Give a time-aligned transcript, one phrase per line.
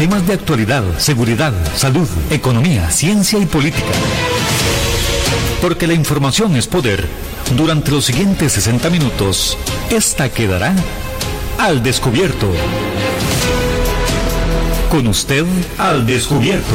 [0.00, 3.92] Temas de actualidad, seguridad, salud, economía, ciencia y política.
[5.60, 7.06] Porque la información es poder.
[7.54, 9.58] Durante los siguientes 60 minutos,
[9.90, 10.74] esta quedará
[11.58, 12.50] al descubierto.
[14.90, 15.44] Con usted
[15.76, 16.74] al descubierto.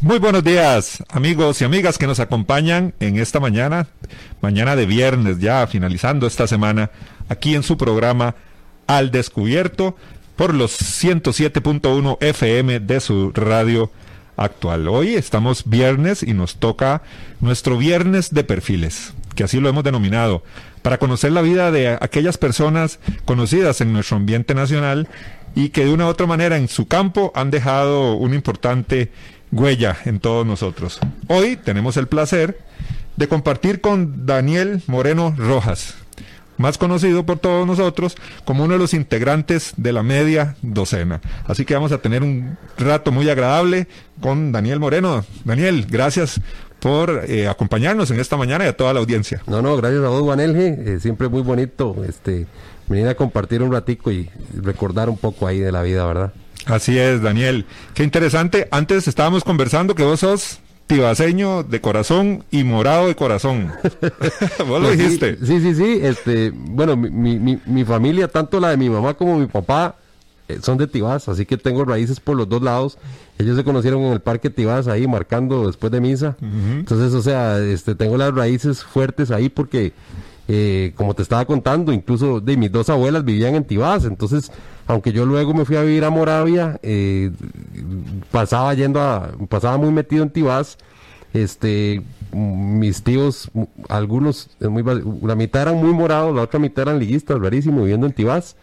[0.00, 3.86] Muy buenos días, amigos y amigas que nos acompañan en esta mañana,
[4.40, 6.90] mañana de viernes, ya finalizando esta semana,
[7.28, 8.34] aquí en su programa
[8.86, 9.96] Al Descubierto
[10.36, 13.90] por los 107.1 FM de su radio
[14.36, 14.88] actual.
[14.88, 17.02] Hoy estamos viernes y nos toca
[17.40, 20.42] nuestro viernes de perfiles, que así lo hemos denominado,
[20.82, 25.08] para conocer la vida de aquellas personas conocidas en nuestro ambiente nacional
[25.54, 29.12] y que de una u otra manera en su campo han dejado un importante
[29.50, 30.98] huella en todos nosotros.
[31.28, 32.58] Hoy tenemos el placer
[33.16, 35.96] de compartir con Daniel Moreno Rojas,
[36.62, 41.20] más conocido por todos nosotros como uno de los integrantes de la media docena.
[41.44, 43.88] Así que vamos a tener un rato muy agradable
[44.20, 45.24] con Daniel Moreno.
[45.44, 46.40] Daniel, gracias
[46.80, 49.42] por eh, acompañarnos en esta mañana y a toda la audiencia.
[49.46, 50.76] No, no, gracias a vos, Juanelge.
[50.78, 52.46] Eh, siempre muy bonito este,
[52.88, 56.32] venir a compartir un ratico y recordar un poco ahí de la vida, ¿verdad?
[56.66, 57.66] Así es, Daniel.
[57.94, 58.68] Qué interesante.
[58.70, 63.72] Antes estábamos conversando que vos sos tibaseño de corazón y morado de corazón.
[64.66, 65.38] vos lo Pues dijiste.
[65.44, 65.98] Sí, sí, sí.
[66.02, 69.96] Este, bueno, mi, mi, mi- mi familia, tanto la de mi mamá como mi papá,
[70.48, 72.98] eh, son de Tibás, así que tengo raíces por los dos lados.
[73.38, 76.36] Ellos se conocieron en el parque Tibás ahí marcando después de misa.
[76.40, 79.92] Entonces, o sea, este, tengo las raíces fuertes ahí porque,
[80.54, 84.04] eh, como te estaba contando, incluso de mis dos abuelas vivían en Tibás.
[84.04, 84.52] Entonces,
[84.86, 87.30] aunque yo luego me fui a vivir a Moravia, eh,
[88.30, 90.76] pasaba yendo a, pasaba muy metido en Tibás.
[91.32, 93.50] Este, mis tíos,
[93.88, 94.84] algunos, muy,
[95.22, 98.54] la mitad eran muy morados, la otra mitad eran liguistas, rarísimo, viviendo en Tibás.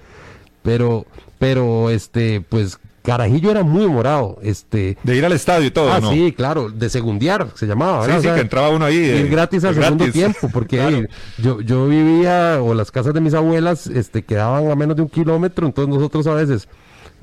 [0.61, 1.07] Pero,
[1.39, 4.97] pero, este, pues, Carajillo era muy morado, este.
[5.03, 6.11] De ir al estadio y todo, ah, ¿no?
[6.11, 8.01] sí, claro, de segundiar se llamaba.
[8.03, 8.21] Sí, ¿verdad?
[8.21, 8.97] sí, O sea, que entraba uno ahí.
[8.97, 10.13] eh, ir gratis al segundo gratis.
[10.13, 10.97] tiempo, porque Claro.
[10.97, 15.01] eh, yo, yo vivía, o las casas de mis abuelas, este, quedaban a menos de
[15.03, 16.67] un kilómetro, entonces nosotros a veces,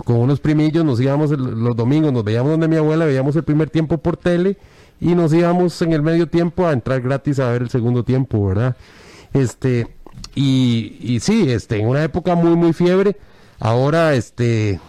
[0.05, 3.45] con unos primillos, nos íbamos el- los domingos, nos veíamos donde mi abuela, veíamos el
[3.45, 4.56] primer tiempo por tele,
[5.01, 8.47] y nos íbamos en el medio tiempo a entrar gratis a ver el segundo tiempo,
[8.47, 8.77] ¿verdad?
[9.34, 9.89] Este,
[10.34, 13.17] y, y sí, este, en una época muy, muy fiebre,
[13.61, 14.81] ahora, este,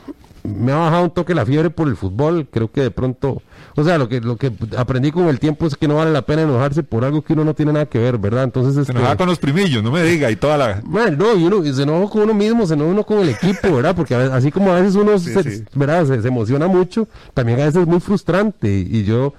[0.43, 3.41] me ha bajado un toque la fiebre por el fútbol, creo que de pronto,
[3.75, 6.21] o sea, lo que lo que aprendí con el tiempo es que no vale la
[6.23, 8.43] pena enojarse por algo que uno no tiene nada que ver, ¿verdad?
[8.45, 10.81] Entonces Se este, enojaba con los primillos, no me diga, y toda la...
[10.85, 13.29] bueno, no, y uno y se enoja con uno mismo, se enoja uno con el
[13.29, 13.95] equipo, ¿verdad?
[13.95, 15.63] Porque a veces- así como a veces uno Sí, se, sí.
[15.75, 16.05] ¿verdad?
[16.05, 18.69] Se, se emociona mucho, también a veces es muy frustrante.
[18.89, 19.33] Y yo,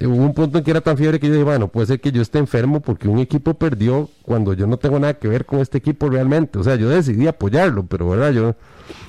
[0.00, 2.12] hubo un punto en que era tan fiebre que yo dije, bueno, puede ser que
[2.12, 5.60] yo esté enfermo porque un equipo perdió cuando yo no tengo nada que ver con
[5.60, 6.58] este equipo realmente.
[6.58, 8.32] O sea, yo decidí apoyarlo, pero, ¿verdad?
[8.32, 8.54] Yo,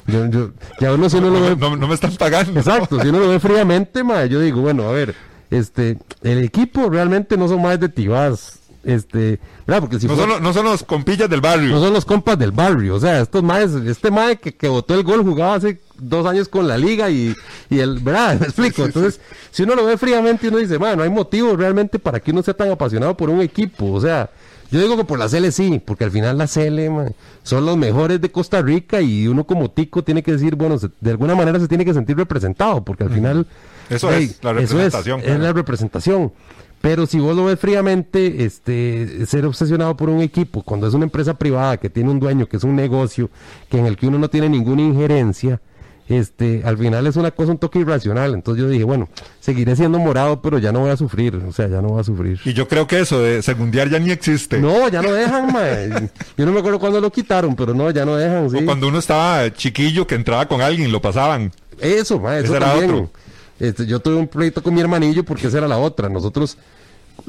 [0.07, 2.59] yo, yo ya uno si uno lo ve no- no me están pagando.
[2.59, 5.13] Exacto, si uno lo ve fríamente, ma, yo digo, bueno, a ver,
[5.49, 9.81] este, el equipo realmente no son más de Tibás, este, ¿verdad?
[9.81, 11.69] Porque si No son, los- no son los compillas del barrio.
[11.71, 14.93] no son los compas del barrio, o sea, estos maes, este mae que, que votó
[14.95, 17.33] el gol jugaba hace dos años con la liga y,
[17.69, 18.37] y el, ¿verdad?
[18.39, 18.85] Me explico.
[18.85, 19.19] Entonces,
[19.51, 22.43] si uno lo ve fríamente, uno dice, bueno, no hay motivo realmente para que uno
[22.43, 24.29] sea tan apasionado por un equipo, o sea,
[24.69, 27.13] yo digo que por la CL sí, porque al final la CL mae,
[27.43, 30.89] son los mejores de Costa Rica y uno como tico tiene que decir, bueno, se-
[30.99, 33.47] de alguna manera se tiene que sentir representado, porque al final...
[33.89, 35.43] Eso es, la representación, es claro.
[35.43, 36.33] la representación.
[36.81, 41.05] Pero si vos lo ves fríamente, este, ser obsesionado por un equipo, cuando es una
[41.05, 43.29] empresa privada que tiene un dueño, que es un negocio,
[43.69, 45.61] que en el que uno no tiene ninguna injerencia,
[46.09, 48.33] este, al final es una cosa un toque irracional.
[48.33, 49.09] Entonces yo dije, bueno,
[49.39, 52.03] seguiré siendo morado, pero ya no voy a sufrir, o sea, ya no voy a
[52.03, 52.39] sufrir.
[52.45, 54.59] Y yo creo que eso de segundiar ya ni existe.
[54.59, 56.09] No, ya no dejan, mae.
[56.37, 58.57] Yo no me acuerdo cuándo lo quitaron, pero no, ya no dejan, sí.
[58.57, 61.51] O cuando uno estaba chiquillo que entraba con alguien, lo pasaban.
[61.79, 62.91] Eso, ma, eso era también.
[62.91, 63.11] otro.
[63.59, 66.09] Este, yo tuve un pleito con mi hermanillo porque esa era la otra.
[66.09, 66.57] Nosotros,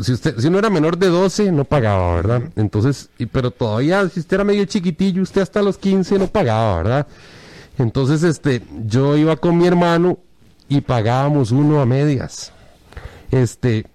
[0.01, 2.43] si usted, si uno era menor de 12, no pagaba, ¿verdad?
[2.57, 6.83] Entonces, y, pero todavía, si usted era medio chiquitillo, usted hasta los 15 no pagaba,
[6.83, 7.07] ¿verdad?
[7.79, 10.19] Entonces, este, yo iba con mi hermano
[10.69, 12.53] y pagábamos uno a medias.
[13.31, 13.87] Este,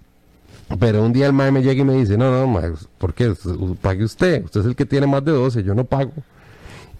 [0.80, 3.33] pero un día el mae me llega y me dice, no, no, mae, ¿por qué?
[3.81, 6.12] Pague usted, usted es el que tiene más de 12, yo no pago.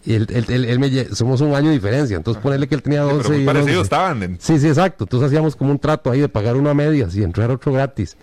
[0.06, 2.82] Y él, él- él- él me somos un año de diferencia, entonces ponerle que él
[2.84, 3.82] tenía 12 Pero muy y parecidos 11.
[3.84, 4.38] estaban.
[4.42, 5.06] Sí, sí, exacto.
[5.06, 8.18] Entonces hacíamos como un trato ahí de pagar uno a medias y entrar otro gratis.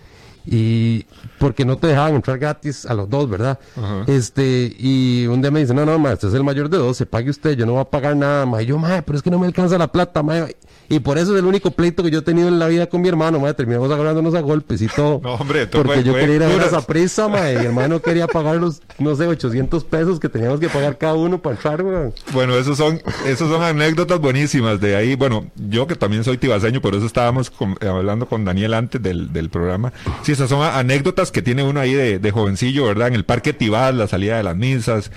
[0.45, 1.05] Y
[1.39, 3.59] porque no te dejaban entrar gratis a los dos, ¿verdad?
[4.07, 6.97] Este, y un día me dice, no, no, ma, usted es el mayor de dos,
[6.97, 8.61] se pague usted, yo no voy a pagar nada, ma.
[8.61, 10.47] Y yo, ma, pero es que no me alcanza la plata, ma.
[10.89, 13.01] Y por eso es el único pleito que yo he tenido en la vida con
[13.01, 13.53] mi hermano, ma.
[13.53, 15.21] Terminamos agarrándonos a golpes y todo.
[15.23, 17.49] No, hombre, Porque fue- yo fue quería ir a ver esa prisa, ma.
[17.51, 21.13] Y mi hermano quería pagar los, no sé, 800 pesos que teníamos que pagar cada
[21.13, 22.13] uno para entrar, weón.
[22.33, 25.15] Bueno, esos son, esos son anécdotas buenísimas de ahí.
[25.15, 29.31] Bueno, yo que también soy tibaseño, por eso estábamos con- hablando con Daniel antes del,
[29.31, 29.93] del programa.
[30.23, 33.07] Sí, esas son anécdotas que tiene uno ahí de, jovencillo, ¿verdad?
[33.09, 35.11] En el Parque Tibás, la salida de las misas.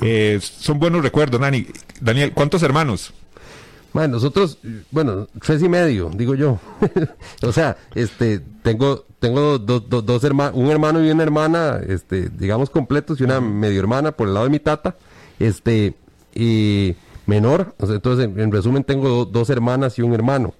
[0.00, 1.66] Eh, son buenos recuerdos, Dani.
[2.00, 3.12] Daniel, ¿cuántos hermanos?
[3.92, 4.58] Bueno, nosotros,
[4.92, 6.60] bueno, tres y medio, digo yo.
[7.42, 12.28] o sea, este, tengo, tengo dos, dos, dos hermanos, un hermano y una hermana, este,
[12.28, 14.96] digamos completos y una medio hermana por el lado de mi tata,
[15.40, 15.94] este,
[16.34, 16.94] y
[17.26, 17.74] menor.
[17.80, 20.54] Entonces, en, en resumen, tengo do- dos hermanas y un hermano.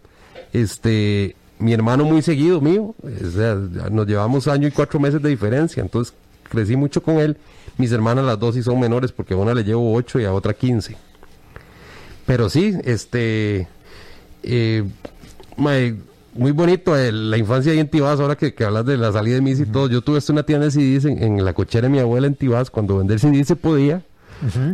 [0.53, 3.55] Este, mi hermano muy seguido mío, o sea,
[3.91, 6.15] nos llevamos año y cuatro meses de diferencia, entonces
[6.49, 7.37] crecí mucho con él.
[7.79, 10.33] Mis hermanas las dos sí son menores porque a una le llevo ocho y a
[10.33, 10.97] otra quince.
[12.27, 13.69] Pero sí, este.
[14.43, 14.85] eh,
[16.35, 19.37] muy bonito eh, la infancia ahí en Tibás, ahora que, que hablas de la salida
[19.37, 19.89] de mis y todo.
[19.89, 22.35] Yo tuve hasta una tienda de CDs en, en la cochera de mi abuela en
[22.35, 24.03] Tibás, cuando vender CDs se podía.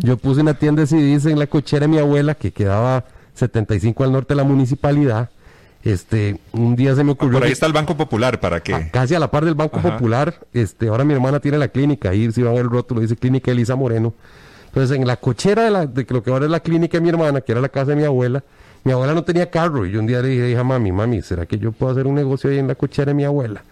[0.03, 3.05] Yo puse una tienda de CDs en la cochera de mi abuela, que quedaba
[3.35, 5.31] 75 al norte de la municipalidad.
[5.87, 7.35] Este, un día se me ocurrió.
[7.35, 8.75] Por ahí que- está el Banco Popular para que...
[8.75, 9.93] Ah, casi a la par del Banco Ajá.
[9.93, 10.35] Popular.
[10.53, 13.15] Este, ahora mi hermana tiene la clínica, ahí si van a ver el rótulo, dice
[13.17, 14.13] Clínica Elisa Moreno.
[14.67, 17.09] Entonces, en la cochera de, la, de lo que ahora es la clínica de mi
[17.09, 18.43] hermana, que era la casa de mi abuela,
[18.85, 19.87] mi abuela no tenía carro.
[19.87, 22.17] Y yo un día le dije, hija, mami, mami, ¿será que yo puedo hacer un
[22.17, 23.63] negocio ahí en la cochera de mi abuela?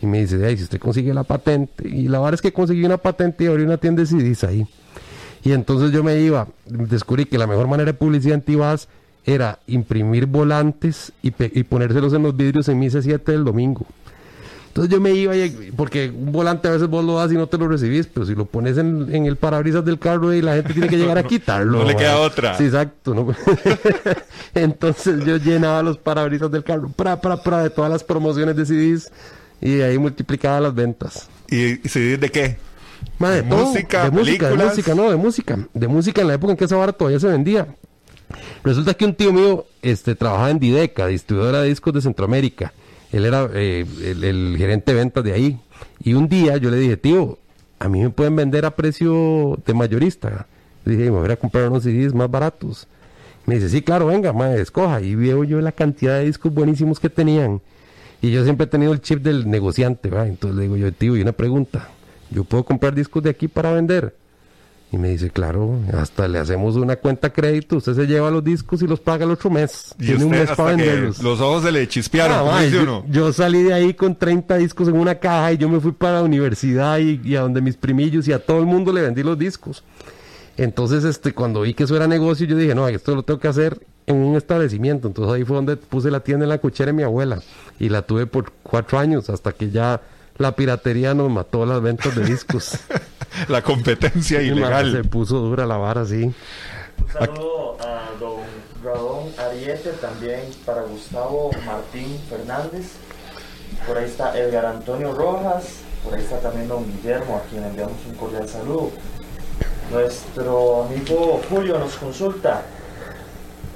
[0.00, 1.88] Y me dice, ay, si usted consigue la patente.
[1.88, 4.66] Y la verdad es que conseguí una patente y abrí una tienda de CDs ahí.
[5.42, 8.88] Y entonces yo me iba, descubrí que la mejor manera de publicidad en Tibás
[9.26, 13.84] era imprimir volantes y, y ponérselos en los vidrios en misa 7 del domingo.
[14.68, 17.46] Entonces yo me iba, y- porque un volante a veces vos lo das y no
[17.46, 20.54] te lo recibís, pero si lo pones en, en el parabrisas del carro y la
[20.56, 21.78] gente tiene que llegar a quitarlo.
[21.78, 22.56] no le queda otra.
[22.58, 23.14] Sí, exacto.
[23.14, 23.26] ¿no?
[24.54, 28.64] Entonces yo llenaba los parabrisas del carro, pra, pra, pra, de todas las promociones de
[28.66, 29.10] CDs
[29.60, 31.28] y de ahí multiplicaba las ventas.
[31.50, 32.56] ¿Y, y CD de qué?
[33.18, 34.66] De todo, Música, de música, de películas.
[34.76, 37.28] música, no, de música, de música en la época en que esa vara todavía se
[37.28, 37.66] vendía.
[38.64, 42.72] Resulta que un tío mío este, trabajaba en Dideca, distribuidora de discos de Centroamérica.
[43.12, 45.60] Él era eh, el, gerente de ventas de ahí.
[46.02, 47.38] Y un día yo le dije, tío,
[47.78, 50.46] a mí me pueden vender a precio de mayorista.
[50.84, 52.86] Le dije, me voy a comprar unos CDs más baratos.
[53.46, 55.00] Me dice, sí, claro, venga, ma, escoja.
[55.00, 57.60] Y veo yo la cantidad de discos buenísimos que tenían.
[58.20, 60.08] Y yo siempre he tenido el chip del negociante.
[60.08, 61.88] Entonces le digo yo, tío, y una pregunta.
[62.30, 64.14] ¿Yo puedo comprar discos de aquí para vender?
[64.92, 68.80] Y me dice, claro, hasta le hacemos una cuenta crédito, usted se lleva los discos
[68.82, 69.92] y los paga el otro mes.
[69.98, 71.20] Y Tiene un mes hasta para venderlos.
[71.22, 73.04] los ojos se le chispearon, Ah, yo, uno.
[73.08, 76.18] yo salí de ahí con 30 discos en una caja y yo me fui para
[76.20, 79.24] la universidad y, y a donde mis primillos y a todo el mundo le vendí
[79.24, 79.82] los discos.
[80.56, 83.48] Entonces, este, cuando vi que eso era negocio, yo dije, no, esto lo tengo que
[83.48, 85.08] hacer en un establecimiento.
[85.08, 87.42] Entonces ahí fue donde puse la tienda en la cochera de mi abuela.
[87.80, 90.00] Y la tuve por cuatro años hasta que ya
[90.38, 92.78] la piratería nos mató las ventas de discos.
[93.48, 95.04] La competencia ma, Se ilegal.
[95.10, 96.22] puso dura la vara, sí.
[96.24, 98.40] Un saludo a don
[98.82, 102.92] Radón Ariete, también para Gustavo Martín Fernández.
[103.86, 107.98] Por ahí está Edgar Antonio Rojas, por ahí está también don Guillermo, a quien enviamos
[108.08, 108.90] un cordial saludo.
[109.90, 112.62] Nuestro amigo Julio nos consulta.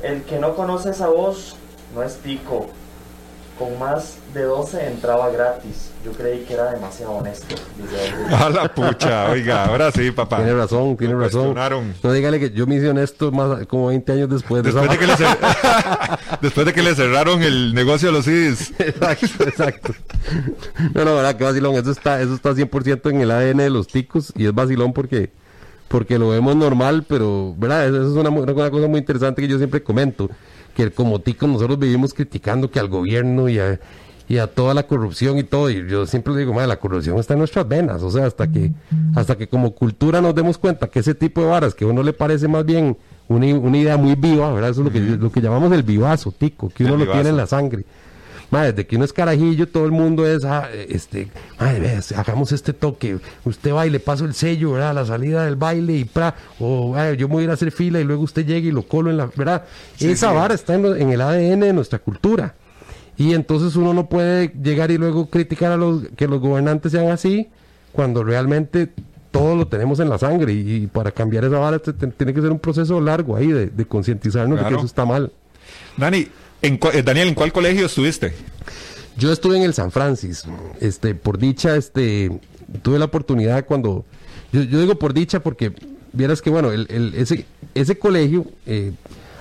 [0.03, 1.55] El que no conoce esa voz
[1.95, 2.69] no es tico.
[3.59, 5.90] Con más de 12 entraba gratis.
[6.03, 7.55] Yo creí que era demasiado honesto.
[8.35, 10.37] A la pucha, oiga, ahora sí, papá.
[10.39, 11.55] Tiene razón, tiene Lo razón.
[12.03, 14.99] No dígale que yo me hice honesto más como 20 años después de Después de,
[14.99, 18.73] que le cer- Después de que le cerraron el negocio de los CDs.
[18.81, 19.95] Exacto, exacto.
[20.95, 21.75] No, no, verdad que vacilón.
[21.75, 25.31] Eso está, eso está 100% en el ADN de los ticos y es vacilón porque,
[25.89, 27.87] porque lo vemos normal, pero, ¿verdad?
[27.89, 30.31] Eso es una, mu- una cosa muy interesante que yo siempre comento.
[30.75, 33.79] Que como ticos nosotros vivimos criticando que al gobierno y a,
[34.31, 35.69] y a toda la corrupción y todo.
[35.71, 38.01] Y yo siempre digo, madre, la corrupción está en nuestras venas.
[38.01, 38.71] O sea, hasta que,
[39.17, 42.05] hasta que como cultura nos demos cuenta que ese tipo de varas que a uno
[42.05, 42.97] le parece más bien
[43.27, 44.71] una, una idea muy viva, ¿verdad?
[44.71, 47.31] Eso es lo que, lo que llamamos el vivazo, tico, que El uno lo tiene
[47.31, 47.85] en la sangre.
[48.53, 52.53] Madre, desde que uno es carajillo, todo el mundo es, ah, este, madre, vea, hagamos
[52.53, 53.19] este toque.
[53.45, 54.95] Usted va y le paso el sello, ¿verdad?
[54.95, 57.73] La salida del baile y pra, o "Ay, yo me voy a ir a hacer
[57.73, 59.65] fila y luego usted llega y lo colo en la, ¿verdad?
[59.99, 60.35] Esa sí.
[60.37, 62.55] vara está en, en el ADN de nuestra cultura.
[63.21, 67.09] Y entonces uno no puede llegar y luego criticar a los, que los gobernantes sean
[67.11, 67.49] así,
[67.93, 68.89] cuando realmente
[69.31, 70.55] todo lo tenemos en la sangre.
[70.55, 73.49] Y, y para cambiar esa vara te- te- tiene que ser un proceso largo ahí
[73.49, 75.31] de, de concientizarnos de que eso está mal.
[75.99, 76.29] Dani,
[76.63, 78.33] en eh, Daniel, ¿en cuál colegio estuviste?
[79.19, 80.45] Yo estuve en el San Francis,
[80.81, 82.41] este, por dicha, este,
[82.81, 84.07] tuve la oportunidad cuando,
[84.51, 85.75] yo, yo digo por dicha porque
[86.15, 88.93] vieras que bueno, el, el- ese, ese colegio, eh,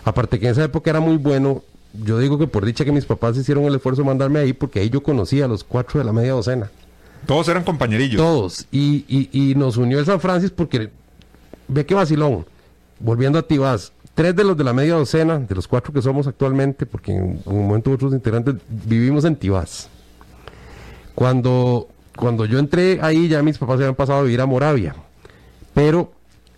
[0.03, 3.05] aparte que en esa época era muy bueno, yo digo que por dicha que mis
[3.05, 6.05] papás hicieron el esfuerzo de mandarme ahí porque ahí yo conocí a los cuatro de
[6.05, 6.69] la media docena.
[7.25, 8.21] Todos eran compañerillos.
[8.21, 8.65] Todos.
[8.71, 10.89] Y, y, y nos unió el San Francis porque,
[11.67, 12.45] ve que vacilón,
[12.99, 16.27] volviendo a Tibás, tres de los de la media docena, de los cuatro que somos
[16.27, 19.89] actualmente, porque en un momento otros integrantes vivimos en Tibás.
[21.15, 24.95] Cuando, cuando yo entré ahí, ya mis papás se habían pasado a vivir a Moravia.
[25.73, 26.11] Pero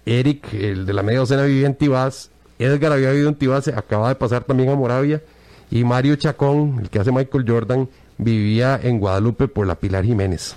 [0.06, 2.31] Eric, el de la media docena, vivía en Tibás.
[2.64, 5.22] Edgar había vivido en Tibás, se acaba de pasar también a Moravia.
[5.70, 10.56] Y Mario Chacón, el que hace Michael Jordan, vivía en Guadalupe por la Pilar Jiménez.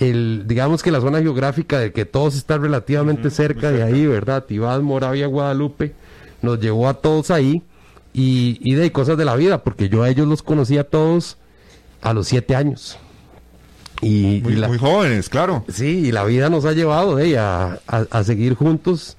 [0.00, 4.44] El, digamos que la zona geográfica de que todos están relativamente cerca de ahí, ¿verdad?
[4.44, 5.94] Tibás, Moravia, Guadalupe,
[6.42, 7.62] nos llevó a todos ahí
[8.12, 11.36] y, y de cosas de la vida, porque yo a ellos los conocí a todos
[12.02, 12.98] a los siete años.
[14.02, 15.64] Y, Muy, y la- muy jóvenes, claro.
[15.68, 19.16] Sí, y la vida nos ha llevado de, a, a- a seguir juntos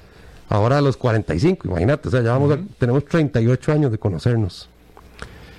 [0.50, 4.70] ahora a los 45, imagínate, o sea, ya vamos a- tenemos 38 años de conocernos.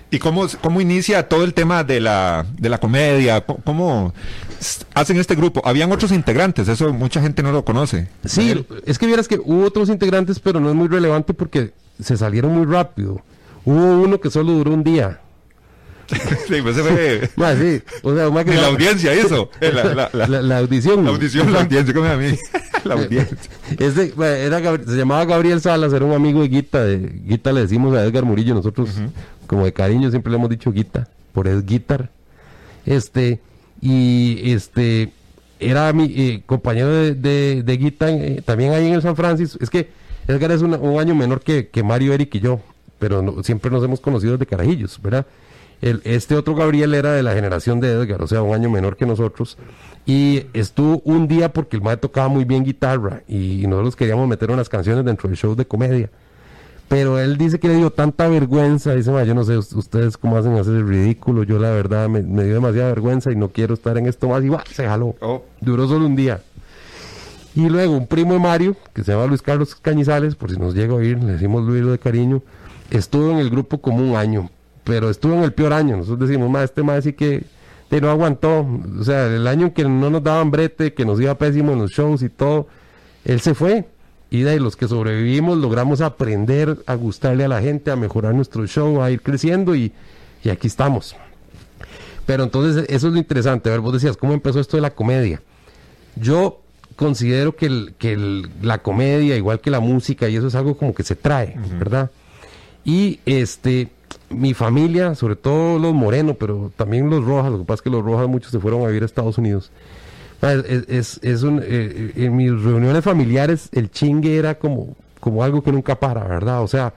[0.09, 3.45] ¿Y cómo, cómo inicia todo el tema de la, de la comedia?
[3.45, 4.15] ¿Cómo,
[4.95, 5.61] hacen este grupo?
[5.65, 8.09] Habían otros integrantes, eso mucha gente no lo conoce.
[8.25, 12.17] Sí, es que vieras que hubo otros integrantes, pero no es muy relevante porque se
[12.17, 13.21] salieron muy rápido.
[13.65, 15.21] Hubo uno que solo duró un día.
[16.49, 17.31] Sí, pues se ve.
[17.37, 19.51] Ma, sí, o sea, ma, que Ni la audiencia hizo.
[19.61, 21.05] Eh, La, audición.
[21.05, 22.35] la audición, la audiencia, ¿cómo a mí?
[22.85, 23.37] La audiencia.
[23.79, 26.85] Ese, ma, era se llamaba Gabriel Salas, era un amigo de Guita.
[26.85, 28.91] De, Guita le decimos a Edgar Murillo, nosotros
[29.49, 32.11] como de cariño siempre le hemos dicho Guita, por es Guitar.
[32.85, 33.41] Este,
[33.81, 35.11] y este,
[35.59, 39.59] era mi eh, compañero de, de, de Guita eh, también ahí en el San Francisco.
[39.61, 39.89] Es que
[40.29, 42.61] Edgar es una- un año menor que, que Mario, Eric y yo,
[43.01, 45.27] pero no- siempre nos hemos conocido desde carajillos, ¿verdad?
[45.83, 48.97] El, este otro Gabriel era de la generación de Edgar, o sea, un año menor
[48.97, 49.59] que nosotros.
[50.07, 54.51] Y estuvo un día porque el maestro tocaba muy bien guitarra y nosotros queríamos meter
[54.51, 56.11] unas canciones dentro del show de comedia.
[56.89, 60.17] Pero él dice que le dio tanta vergüenza, dice, "Ma, yo no sé us- ustedes
[60.17, 63.49] cómo hacen hacer el ridículo, yo la verdad me, me dio demasiada vergüenza y no
[63.49, 65.17] quiero estar en esto más y se jaló.
[65.21, 65.43] Oh.
[65.61, 66.41] Duró solo un día.
[67.57, 70.75] Y luego un primo de Mario, que se llama Luis Carlos Cañizales, por si nos
[70.75, 72.43] llega a oír, le decimos Luis de cariño,
[72.91, 74.51] estuvo en el grupo como un año,
[74.87, 75.97] pero estuvo en el peor año.
[75.97, 77.43] Nosotros decimos, más este más sí que,
[77.91, 78.65] no aguantó.
[79.01, 81.81] O sea, el año en que no nos daban brete, que nos iba pésimo en
[81.81, 82.69] los shows y todo,
[83.25, 83.85] él se fue.
[84.31, 88.33] Y de ahí los que sobrevivimos logramos aprender a gustarle a la gente, a mejorar
[88.35, 89.91] nuestro show, a ir creciendo y,
[90.45, 91.17] y aquí estamos.
[92.27, 93.69] Pero entonces eso es lo interesante.
[93.69, 95.41] A ver, vos decías, ¿cómo empezó esto de la comedia?
[96.17, 96.61] Yo
[96.97, 100.77] considero que, el- que el- la comedia, igual que la música, y eso es algo
[100.77, 102.11] como que se trae, ¿verdad?
[102.85, 103.89] Y este,
[104.31, 107.91] mi familia, sobre todo los morenos, pero también los rojas, lo que pasa es que
[107.91, 109.71] los rojas muchos se fueron a vivir a Estados Unidos.
[110.43, 115.43] Ah, Es, es- es un, eh, en mis reuniones familiares el chingue era como, como
[115.43, 116.63] algo que nunca para, ¿verdad?
[116.63, 116.93] O sea,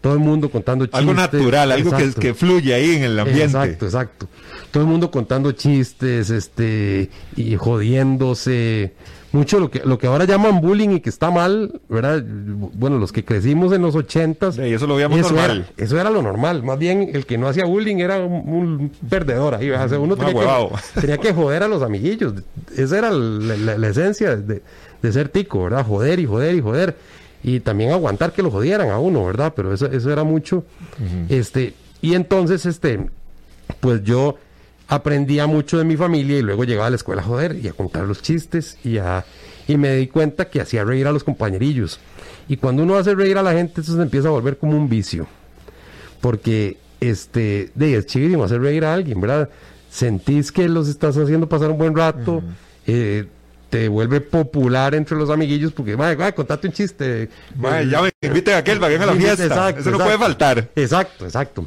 [0.00, 0.98] todo el mundo contando chistes.
[1.00, 3.44] Algo natural, algo que, que fluye ahí en el ambiente.
[3.44, 4.28] Exacto, exacto.
[4.70, 8.92] Todo el mundo contando chistes, este, y jodiéndose.
[9.32, 12.22] Mucho lo que, lo que ahora llaman bullying y que está mal, ¿verdad?
[12.26, 14.56] Bueno, los que crecimos en los ochentas.
[14.56, 15.66] Sí, eso lo veíamos eso normal.
[15.76, 16.62] Era, eso era lo normal.
[16.64, 19.68] Más bien, el que no hacía bullying era un, un perdedor ahí.
[19.68, 19.86] ¿verdad?
[19.86, 22.34] O sea, uno Un tenía que, tenía que joder a los amiguillos.
[22.76, 24.62] Esa era la, la- la esencia de,
[25.00, 25.86] de ser tico, ¿verdad?
[25.86, 26.96] Joder y joder y joder.
[27.44, 29.52] Y también aguantar que lo jodieran a uno, ¿verdad?
[29.54, 30.64] Pero eso, eso era mucho.
[31.28, 33.06] Este, y entonces, este,
[33.78, 34.36] pues yo
[34.90, 37.72] aprendía mucho de mi familia y luego llegaba a la escuela a joder y a
[37.72, 39.24] contar los chistes y a
[39.68, 42.00] y me di cuenta que hacía reír a los compañerillos.
[42.48, 44.88] Y cuando uno hace reír a la gente, eso se empieza a volver como un
[44.88, 45.28] vicio.
[46.20, 49.48] Porque este, de es chivísimo hacer reír a alguien, ¿verdad?
[49.88, 52.42] Sentís que los estás haciendo pasar un buen rato,
[52.84, 53.26] eh,
[53.70, 57.28] te vuelve popular entre los amiguillos porque, madre, madre, contate un chiste.
[57.88, 59.44] Ya me inviten a aquel, para que venga a la fiesta.
[59.44, 60.04] exacto, Eso no exacto.
[60.04, 60.68] puede faltar.
[60.74, 61.66] Exacto, exacto.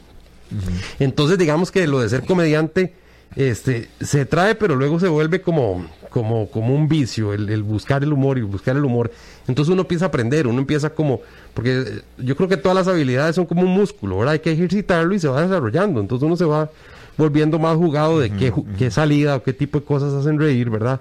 [1.00, 2.94] Entonces, digamos que lo de ser comediante
[3.36, 8.04] este, se trae, pero luego se vuelve como, como, como un vicio, el, el buscar
[8.04, 9.12] el humor y buscar el humor.
[9.48, 11.22] Entonces uno empieza a aprender, uno empieza como,
[11.54, 14.34] porque eh, yo creo que todas las habilidades son como un músculo, ¿verdad?
[14.34, 16.00] Hay que ejercitarlo y se va desarrollando.
[16.00, 16.70] Entonces uno se va
[17.18, 21.00] volviendo más jugado de qué, qué salida o qué tipo de cosas hacen reír, ¿verdad?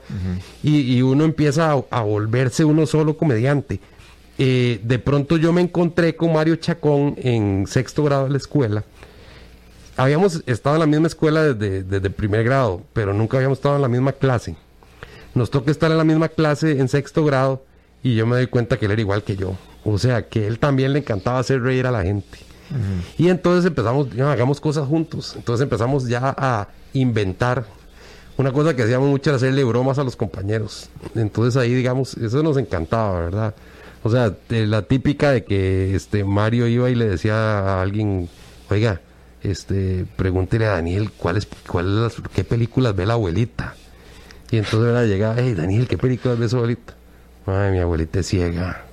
[0.63, 3.81] y, y uno empieza a, a volverse uno solo comediante.
[4.39, 8.85] Eh, de pronto yo me encontré con Mario Chacón en sexto grado de la escuela.
[9.97, 13.83] Habíamos estado en la misma escuela desde, desde primer grado, pero nunca habíamos estado en
[13.83, 14.57] la misma clase.
[15.35, 17.65] Nos toca estar en la misma clase en sexto grado
[18.03, 19.57] y yo me doy cuenta que él era igual que yo.
[19.85, 22.39] O sea, que él también le encantaba hacer reír a la gente.
[23.19, 25.35] Y entonces empezamos, ya, hagamos cosas juntos.
[25.37, 27.67] Entonces empezamos ya a inventar.
[28.39, 30.89] Una cosa que hacíamos mucho era hacerle bromas a los compañeros.
[31.15, 33.55] Entonces ahí, digamos, eso nos encantaba, ¿verdad?
[34.03, 38.29] O sea, la típica de que este Mario iba y le decía a alguien,
[38.71, 39.01] oiga,
[39.43, 43.75] este, pregúntele a Daniel cuál es, cuál es qué películas ve la abuelita.
[44.51, 45.07] Y entonces ¿verdad?
[45.07, 46.95] llegaba, hey Daniel, ¿qué películas ve su abuelita?
[47.47, 48.83] Ay, mi abuelita es ciega.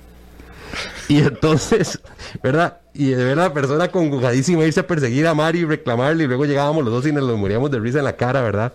[1.08, 1.98] Y entonces,
[2.40, 2.78] ¿verdad?
[2.94, 6.26] Y de ver a la persona congojadísima irse a perseguir a Mario y reclamarle, y
[6.28, 8.72] luego llegábamos los dos y nos los moríamos de risa en la cara, ¿verdad?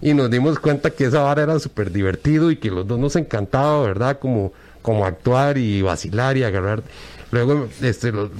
[0.00, 3.16] Y nos dimos cuenta que esa vara era súper divertido y que los dos nos
[3.16, 4.18] encantaba, ¿verdad?
[4.18, 6.82] Como, como actuar y vacilar y agarrar.
[7.30, 8.30] Luego, este, los-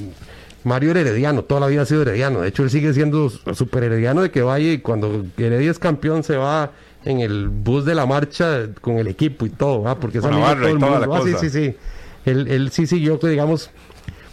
[0.64, 2.40] Mario era herediano, toda la vida ha sido herediano.
[2.40, 6.22] De hecho, él sigue siendo súper herediano de que vaya y cuando Heredia es campeón
[6.22, 6.72] se va
[7.04, 9.98] en el bus de la marcha con el equipo y todo, ¿verdad?
[10.00, 11.14] Porque es amigo todo el mundo.
[11.14, 11.76] Ah, sí, sí, sí.
[12.24, 13.70] Él, él sí siguió, que digamos,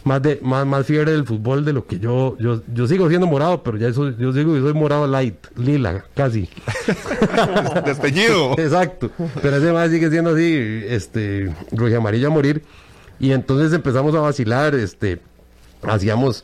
[0.04, 3.28] más de más, más fiebre del fútbol de lo que yo, yo yo sigo siendo
[3.28, 6.50] morado, pero ya soy, yo sigo soy morado light, lila, casi.
[7.86, 8.58] Desteñido.
[8.58, 9.12] Exacto.
[9.42, 12.64] Pero ese más sigue siendo así, este, rojo amarillo a morir.
[13.20, 15.20] Y entonces empezamos a vacilar, este,
[15.84, 16.44] hacíamos,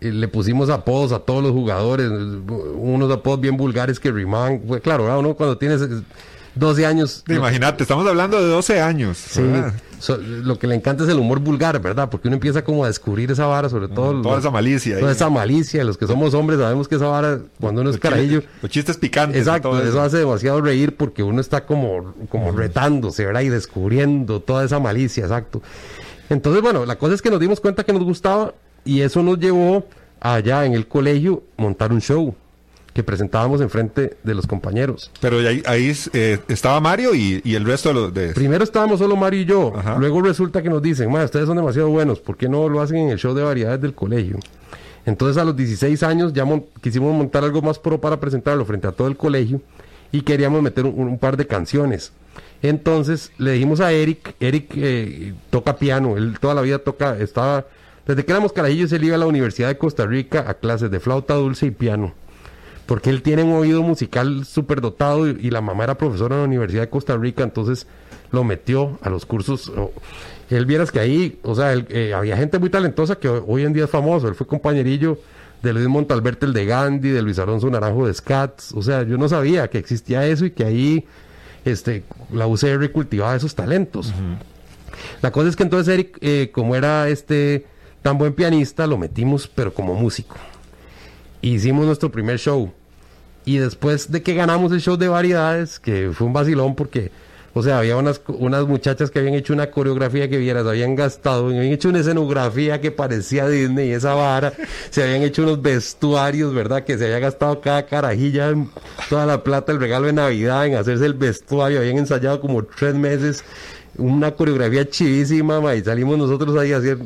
[0.00, 4.60] eh, le pusimos apodos a todos los jugadores, unos apodos bien vulgares que rimaban.
[4.60, 5.18] Pues, claro, ¿verdad?
[5.18, 5.88] uno cuando tienes eh,
[6.54, 7.24] 12 años.
[7.28, 9.16] Imagínate, estamos hablando de 12 años.
[9.18, 9.42] Sí,
[10.42, 12.08] lo que le encanta es el humor vulgar, ¿verdad?
[12.08, 14.14] Porque uno empieza como a descubrir esa vara, sobre todo.
[14.14, 15.00] Mm, Toda los- esa malicia ahí.
[15.00, 15.82] Toda esa malicia.
[15.84, 18.42] Los que somos hombres sabemos que esa vara, cuando uno es carajillo.
[18.62, 19.38] Los chistes picantes.
[19.40, 23.40] Exacto, todo eso hace demasiado reír porque uno está como, como retándose, ¿verdad?
[23.42, 25.62] Y descubriendo toda esa malicia, exacto.
[26.30, 28.54] Entonces, bueno, la cosa es que nos dimos cuenta que nos gustaba
[28.88, 29.86] y eso nos llevó
[30.20, 32.34] allá en el colegio montar un show
[32.94, 35.10] que presentábamos enfrente de los compañeros.
[35.20, 38.14] Pero ahí, ahí, eh, estaba Mario y, y el resto de los...
[38.14, 38.28] De...
[38.32, 39.96] Primero estábamos solo Mario y yo, Ajá.
[39.98, 42.96] luego resulta que nos dicen, "Ma, ustedes son demasiado buenos, ¿por qué no lo hacen
[42.96, 44.38] en el show de variedades del colegio?
[45.06, 48.88] Entonces a los 16 años ya mon- quisimos montar algo más pro para presentarlo frente
[48.88, 49.60] a todo el colegio
[50.10, 52.10] y queríamos meter un, un par de canciones.
[52.62, 57.64] Entonces le dijimos a Eric, Eric eh, toca piano, él toda la vida toca, estaba,
[58.08, 60.98] desde que éramos carajillos él iba a la Universidad de Costa Rica a clases de
[60.98, 62.12] flauta dulce y piano
[62.86, 66.40] porque él tiene un oído musical súper dotado y, y la mamá era profesora en
[66.40, 67.86] la Universidad de Costa Rica, entonces
[68.30, 69.72] lo metió a los cursos.
[70.50, 73.72] él vieras que ahí, o sea, él, eh, había gente muy talentosa que hoy, en
[73.72, 74.28] día es famoso.
[74.28, 75.18] Él fue compañerillo
[75.62, 78.72] de Luis Montalberte el de Gandhi, de Luis Alonso Naranjo de Scats.
[78.72, 81.06] O sea, yo no sabía que existía eso y que ahí
[81.64, 84.12] este, la UCR cultivaba esos talentos.
[85.22, 87.66] La cosa es que entonces Eric, eh, como era este
[88.08, 90.36] tan buen pianista, lo metimos, pero como músico.
[91.42, 92.72] Hicimos nuestro primer show.
[93.44, 97.12] Y después de que ganamos el show de variedades, que fue un vacilón porque,
[97.52, 101.48] o sea, había unas, unas muchachas que habían hecho una coreografía que vieras, habían gastado,
[101.48, 104.54] habían hecho una escenografía que parecía Disney, esa vara,
[104.88, 106.84] se habían hecho unos vestuarios, ¿verdad?
[106.84, 108.54] Que se había gastado cada carajilla,
[109.10, 112.94] toda la plata, el regalo de Navidad, en hacerse el vestuario, habían ensayado como tres
[112.94, 113.44] meses
[113.98, 116.98] una coreografía chivísima, ma, y salimos nosotros ahí a, hacer,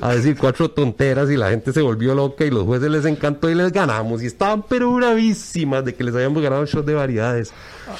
[0.00, 3.48] a decir cuatro tonteras y la gente se volvió loca y los jueces les encantó
[3.48, 6.94] y les ganamos y estaban pero bravísimas de que les habíamos ganado el show de
[6.94, 7.52] variedades.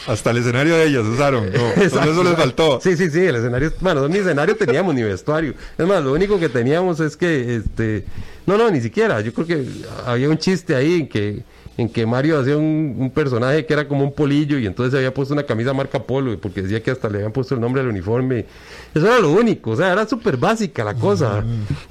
[0.06, 1.50] Hasta el escenario de ellas usaron.
[1.52, 2.10] No, Exacto.
[2.10, 2.80] eso les faltó.
[2.82, 5.54] Sí, sí, sí, el escenario, bueno, ni escenario teníamos ni vestuario.
[5.78, 8.04] Es más, lo único que teníamos es que, este,
[8.46, 9.20] no, no, ni siquiera.
[9.20, 9.66] Yo creo que
[10.04, 11.44] había un chiste ahí en que,
[11.78, 14.98] en que Mario hacía un, un personaje que era como un polillo y entonces se
[14.98, 17.82] había puesto una camisa marca Polo porque decía que hasta le habían puesto el nombre
[17.82, 18.46] al uniforme.
[18.94, 21.44] Eso era lo único, o sea, era súper básica la cosa.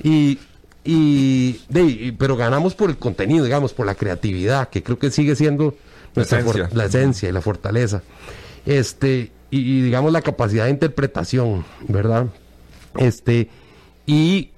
[0.04, 0.40] Y,
[0.84, 5.36] y, de- pero ganamos por el contenido, digamos, por la creatividad, que creo que sigue
[5.36, 5.76] siendo
[6.16, 6.70] nuestra esencia.
[6.78, 8.02] la esencia y la fortaleza.
[8.66, 12.28] Este, y, y digamos la capacidad de interpretación, ¿verdad?
[12.98, 13.50] Este,
[14.08, 14.50] y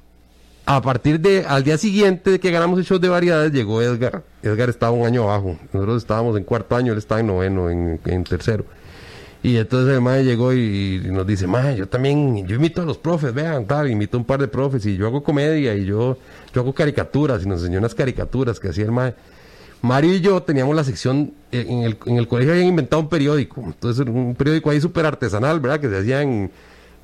[0.68, 4.24] a partir de, al día siguiente que ganamos el show de variedades, llegó Edgar.
[4.44, 5.58] Edgar estaba un año abajo.
[5.72, 8.66] Nosotros estábamos en cuarto año, él estaba en noveno, en, tercero.
[9.42, 12.98] Y entonces el mae llegó y, nos dice, mae, yo también, yo imito a los
[12.98, 16.18] profes, vean, tal, imito a un par de profes y yo hago comedia y yo,
[16.54, 19.16] yo hago caricaturas y nos enseñó unas caricaturas que hacía el mae.
[19.82, 23.08] Mario y yo teníamos la sección, eh, en el, en el colegio habían inventado un
[23.08, 25.80] periódico, entonces un periódico ahí súper artesanal, ¿verdad?
[25.80, 26.52] Que se hacía en,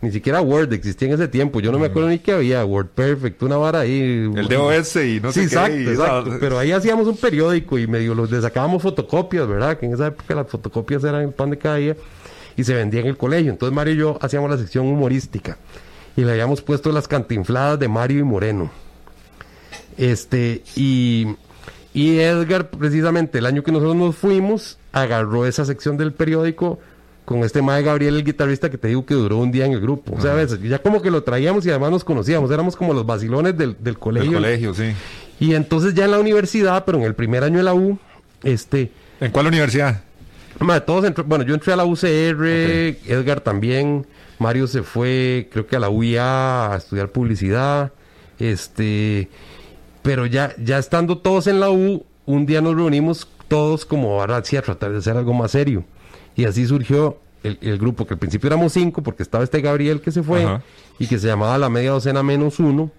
[0.03, 2.87] ni siquiera Word existía en ese tiempo, yo no me acuerdo ni que había, Word
[2.87, 4.29] Perfect, una vara ahí.
[4.35, 5.55] El DOS y no sé sí, qué.
[5.55, 6.29] exacto, y exacto.
[6.31, 9.77] esa- Pero ahí hacíamos un periódico y medio los, le sacábamos fotocopias, ¿verdad?
[9.79, 11.95] Que en esa época las fotocopias eran el pan de cada día
[12.57, 13.49] y se vendía en el colegio.
[13.51, 15.57] Entonces Mario y yo hacíamos la sección humorística
[16.17, 18.69] y le habíamos puesto las cantinfladas de Mario y Moreno.
[19.97, 21.27] Este, y,
[21.93, 26.79] y Edgar, precisamente el año que nosotros nos fuimos, agarró esa sección del periódico
[27.25, 29.79] con este mae Gabriel, el guitarrista que te digo que duró un día en el
[29.81, 30.15] grupo.
[30.15, 32.93] O sea, a veces ya como que lo traíamos y además nos conocíamos, éramos como
[32.93, 34.33] los vacilones del, del Del colegio.
[34.33, 34.91] colegio, sí.
[35.39, 37.97] Y entonces ya en la universidad, pero en el primer año de la U,
[38.43, 40.01] este, ¿En cuál universidad?
[40.85, 42.45] Todos entró- bueno, yo entré a la UCR,
[43.07, 44.05] Edgar también,
[44.39, 47.91] Mario se fue, creo que a la UIA a estudiar publicidad,
[48.39, 49.29] este,
[50.01, 54.43] pero ya, ya estando todos en la U, un día nos reunimos todos como ahora
[54.43, 55.83] sí a tratar de hacer algo más serio.
[56.35, 60.01] Y así surgió el, el grupo, que al principio éramos cinco, porque estaba este Gabriel
[60.01, 60.63] que se fue, Ajá.
[60.99, 62.91] y que se llamaba La Media Docena Menos Uno,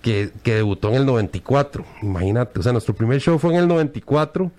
[0.00, 1.84] que, que debutó en el 94.
[2.02, 4.50] Imagínate, o sea, nuestro primer show fue en el 94,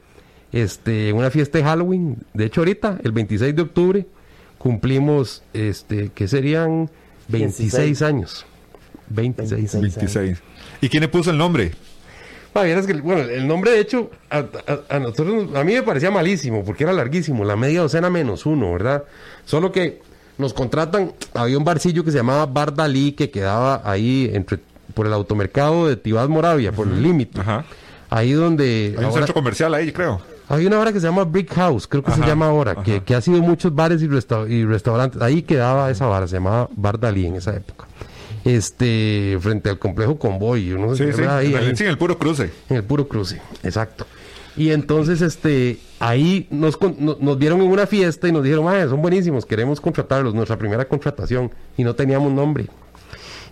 [0.52, 2.18] este, una fiesta de Halloween.
[2.34, 4.06] De hecho, ahorita, el 26 de octubre,
[4.58, 6.90] cumplimos, este, que serían
[7.28, 8.02] 26 16.
[8.02, 8.46] años.
[9.10, 9.52] 26.
[9.74, 9.82] 26.
[9.96, 10.44] 26.
[10.82, 11.72] ¿Y quién le puso el nombre?
[12.56, 15.82] Ah, vieras que, bueno, el nombre de hecho a, a- a nosotros, a mí me
[15.84, 19.04] parecía malísimo porque era larguísimo, la media docena menos uno, ¿verdad?
[19.46, 20.02] Solo que
[20.38, 24.60] nos contratan, había un barcillo que se llamaba Bar Dalí que quedaba ahí entre
[24.94, 27.40] por el automercado de Tibás Moravia, por el límite.
[27.42, 27.66] Ajá.
[28.10, 30.22] Ahí donde Hay un centro comercial ahí, creo.
[30.50, 33.16] hay una hora que se llama Brick House, creo que se llama ahora, que, que
[33.16, 35.20] ha sido muchos bares y, resta- y restaurantes.
[35.24, 37.88] Ahí quedaba esa vara, se llamaba Bar Dalí en esa época.
[38.46, 41.22] Este, frente al complejo Convoy, no Sí, sí.
[41.24, 41.76] ahí, en, el, ahí.
[41.76, 42.50] sí, en el puro cruce.
[42.70, 44.06] En el puro cruce, exacto.
[44.58, 48.66] Y entonces, este, ahí nos, con- no- nos vieron en una fiesta y nos dijeron,
[48.66, 52.68] "Mae, son buenísimos, queremos contratarlos, nuestra primera contratación, y no teníamos nombre.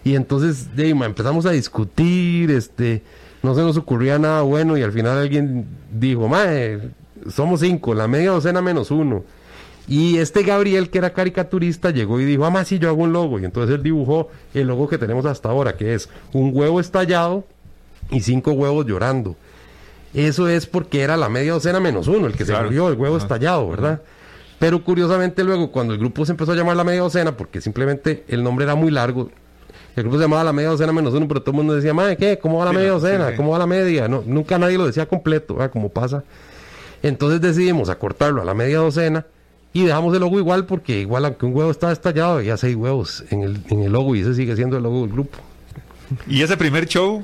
[0.04, 3.02] Y entonces, de ma, empezamos a discutir, este,
[3.44, 6.80] no se nos ocurría nada bueno, y al final alguien dijo, mae,
[7.34, 9.24] somos cinco, la media docena menos uno.
[9.88, 13.40] Y este Gabriel, que era caricaturista, llegó y dijo, ah, sí, yo hago un logo.
[13.40, 17.46] Y entonces él dibujó el logo que tenemos hasta ahora, que es un huevo estallado
[18.10, 19.36] y cinco huevos llorando.
[20.14, 22.60] Eso es porque era la media docena menos uno, el que Claro.
[22.60, 23.24] se murió, el huevo Ajá.
[23.26, 24.02] estallado, ¿verdad?
[24.60, 28.24] Pero curiosamente luego, cuando el grupo se empezó a llamar la media docena, porque simplemente
[28.28, 29.30] el nombre era muy largo,
[29.96, 32.16] el grupo se llamaba la media docena menos uno, pero todo el mundo decía, madre,
[32.18, 32.38] ¿qué?
[32.40, 33.30] ¿Cómo va la Sí, media sí, docena?
[33.32, 33.36] sí.
[33.38, 34.08] ¿Cómo va la media?
[34.08, 35.72] No, nunca nadie lo decía completo, ¿verdad?
[35.72, 36.24] Como pasa.
[37.02, 39.26] Entonces decidimos acortarlo a la media docena
[39.74, 43.24] y dejamos el logo igual porque igual aunque un huevo estaba estallado, había seis huevos
[43.30, 45.38] en el, en el logo y ese sigue siendo el logo del grupo.
[46.28, 47.24] Y ese primer show,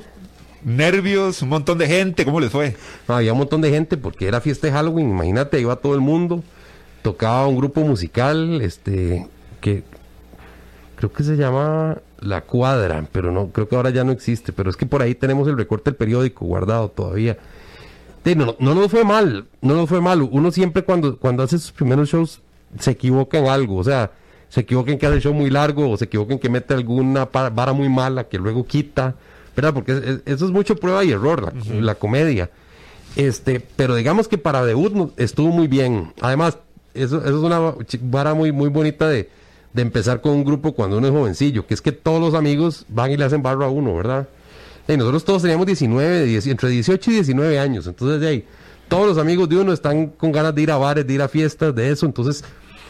[0.64, 2.74] nervios, un montón de gente, ¿cómo les fue?
[3.06, 6.00] No, había un montón de gente porque era fiesta de Halloween, imagínate, iba todo el
[6.00, 6.42] mundo,
[7.02, 9.26] tocaba un grupo musical, este,
[9.60, 9.82] que
[10.96, 14.70] creo que se llama La Cuadra, pero no, creo que ahora ya no existe, pero
[14.70, 17.36] es que por ahí tenemos el recorte del periódico guardado todavía.
[18.28, 20.20] Sí, no, no nos fue mal, no nos fue mal.
[20.22, 22.40] Uno siempre cuando, cuando hace sus primeros shows
[22.78, 24.10] se equivoca en algo, o sea,
[24.48, 26.74] se equivoca en que hace el show muy largo o se equivoca en que mete
[26.74, 29.14] alguna vara muy mala que luego quita,
[29.56, 29.72] ¿verdad?
[29.74, 32.50] Porque es- es- eso es mucho prueba y error, la, la comedia.
[33.16, 36.12] Este, pero digamos que para debut no- estuvo muy bien.
[36.20, 36.58] Además,
[36.94, 39.28] eso, eso es una vara muy, muy bonita de,
[39.72, 42.84] de empezar con un grupo cuando uno es jovencillo, que es que todos los amigos
[42.88, 44.28] van y le hacen barro a uno, ¿verdad?
[44.88, 48.44] Y nosotros todos teníamos 19, 10 entre 18 y 19 años, entonces de ahí,
[48.88, 51.28] todos los amigos de uno están con ganas de ir a bares, de ir a
[51.28, 52.42] fiestas, de eso, entonces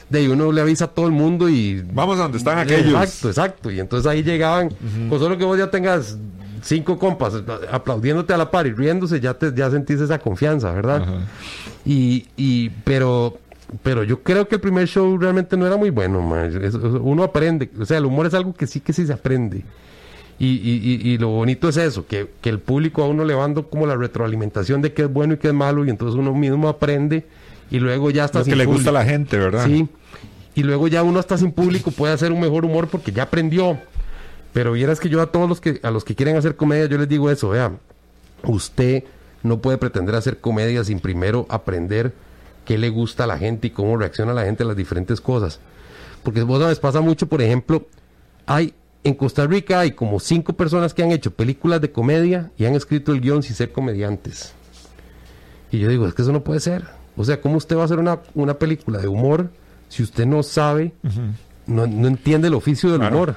[0.09, 1.85] de ahí uno le avisa a todo el mundo y...
[1.93, 2.93] Vamos a donde están aquellos.
[2.93, 4.71] Exacto, exacto, y entonces ahí llegaban,
[5.09, 6.17] con solo que vos ya tengas
[6.63, 7.35] cinco compas
[7.71, 11.05] aplaudiéndote a la par y riéndose, ya, te, ya sentís esa confianza, ¿verdad?
[11.85, 13.39] Y, y, pero,
[13.83, 16.53] pero yo creo que el primer show realmente no era muy bueno, man.
[17.03, 19.65] Uno aprende, o sea, el humor es algo que sí que sí se aprende.
[20.39, 23.35] Y, y, y, y lo bonito es eso, que, que el público a uno le
[23.35, 26.17] va dando como la retroalimentación de qué es bueno y qué es malo, y entonces
[26.17, 27.27] uno mismo aprende,
[27.71, 29.67] y luego ya está Lo que le gusta a la gente, ¿verdad?
[29.67, 29.89] Sí.
[30.55, 33.79] Y luego ya uno hasta sin público puede hacer un mejor humor porque ya aprendió.
[34.53, 36.99] Pero vieras que yo a todos los que a los que quieren hacer comedia yo
[36.99, 37.73] les digo eso, vea,
[38.43, 39.05] usted
[39.43, 42.13] no puede pretender hacer comedia sin primero aprender
[42.65, 45.61] qué le gusta a la gente y cómo reacciona la gente a las diferentes cosas.
[46.23, 47.87] Porque vos sabes, pasa mucho, por ejemplo,
[48.47, 48.75] hay
[49.05, 52.75] en Costa Rica hay como cinco personas que han hecho películas de comedia y han
[52.75, 54.53] escrito el guion sin ser comediantes.
[55.71, 56.85] Y yo digo, es que eso no puede ser.
[57.17, 59.51] O sea, ¿cómo usted va a hacer una, una película de humor
[59.89, 60.93] si usted no sabe,
[61.67, 63.17] no, no entiende el oficio del Claro.
[63.17, 63.37] humor?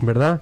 [0.00, 0.40] ¿Verdad?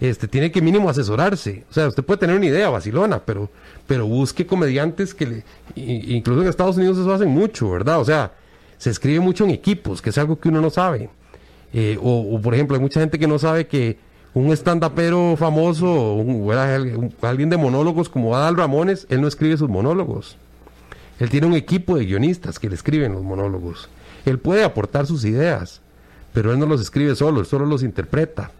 [0.00, 1.64] Este, tiene que mínimo asesorarse.
[1.70, 3.50] O sea, usted puede tener una idea, vacilona, pero,
[3.86, 5.44] pero busque comediantes que le...
[5.76, 8.00] Incluso en Estados Unidos eso hacen mucho, ¿verdad?
[8.00, 8.32] O sea,
[8.78, 11.08] se escribe mucho en equipos, que es algo que uno no sabe.
[11.74, 13.98] Eh, o, o, por ejemplo, hay mucha gente que no sabe que
[14.32, 19.56] un stand-upero famoso, un- era un- alguien de monólogos como Adal Ramones, él no escribe
[19.56, 20.36] sus monólogos.
[21.20, 23.88] Él tiene un equipo de guionistas que le escriben los monólogos.
[24.24, 25.80] Él puede aportar sus ideas,
[26.32, 28.50] pero él no los escribe solo, él solo los interpreta.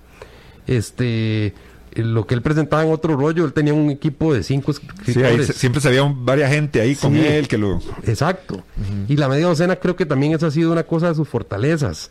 [0.67, 1.53] Este,
[1.95, 5.39] lo que él presentaba en otro rollo, él tenía un equipo de cinco Sí, escritores.
[5.41, 7.21] ahí se- siempre se había varias gente ahí con Sí.
[7.25, 7.81] él que lo...
[8.05, 8.63] Exacto.
[9.09, 12.11] Y la media docena creo que también esa ha sido una cosa de sus fortalezas.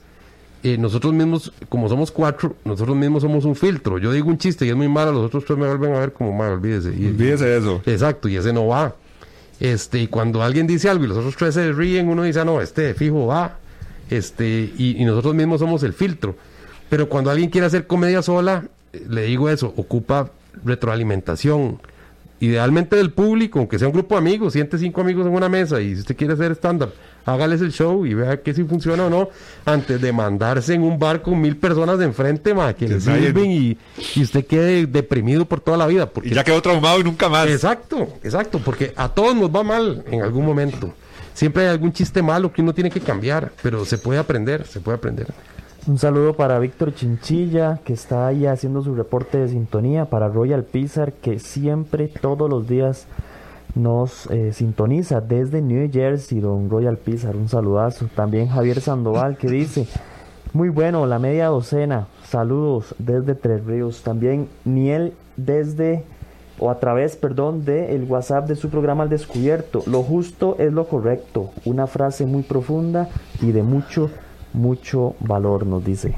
[0.64, 3.98] Eh, nosotros mismos, como somos cuatro, nosotros mismos somos un filtro.
[3.98, 6.14] Yo digo un chiste y es muy malo, los otros tres me vuelven a ver
[6.14, 6.90] como mal, olvídese.
[6.98, 7.82] Y- Olvídese de eso.
[7.86, 8.96] Exacto, y ese no va.
[9.60, 12.46] Este, y cuando alguien dice algo y los otros tres se ríen, uno dice, ah,
[12.46, 13.58] no, este fijo va.
[14.10, 16.36] Este, y, y nosotros mismos somos el filtro.
[16.90, 18.66] Pero cuando alguien quiere hacer comedia sola,
[19.10, 20.32] le digo eso, ocupa
[20.66, 21.80] retroalimentación.
[22.40, 25.80] Idealmente del público, aunque sea un grupo de amigos, siente cinco amigos en una mesa
[25.80, 26.92] y si usted quiere hacer stand-up,
[27.26, 29.30] hágales el show y vea que si funciona o no,
[29.66, 33.52] antes de mandarse en un bar con mil personas de enfrente, ma, que le sirven
[33.52, 33.78] y,
[34.16, 36.08] y usted quede deprimido por toda la vida.
[36.08, 37.48] Porque Y ya quedó traumado y nunca más.
[37.48, 40.94] Exacto, exacto, porque a todos nos va mal en algún momento.
[41.34, 44.80] Siempre hay algún chiste malo que uno tiene que cambiar, pero se puede aprender, se
[44.80, 45.28] puede aprender.
[45.86, 50.64] Un saludo para Víctor Chinchilla, que está ahí haciendo su reporte de sintonía, para Royal
[50.64, 53.06] Pizar, que siempre, todos los días,
[53.76, 58.08] nos eh, sintoniza desde New Jersey, don Royal Pizar, un saludazo.
[58.16, 59.88] También Javier Sandoval, que dice,
[60.54, 64.02] muy bueno, la media docena, saludos desde Tres Ríos.
[64.04, 66.04] También Niel desde,
[66.60, 69.82] o a través, perdón, de el WhatsApp de su programa Al Descubierto.
[69.88, 73.10] Lo justo es lo correcto, una frase muy profunda
[73.42, 74.10] y de mucho
[74.54, 76.14] mucho valor, nos dice.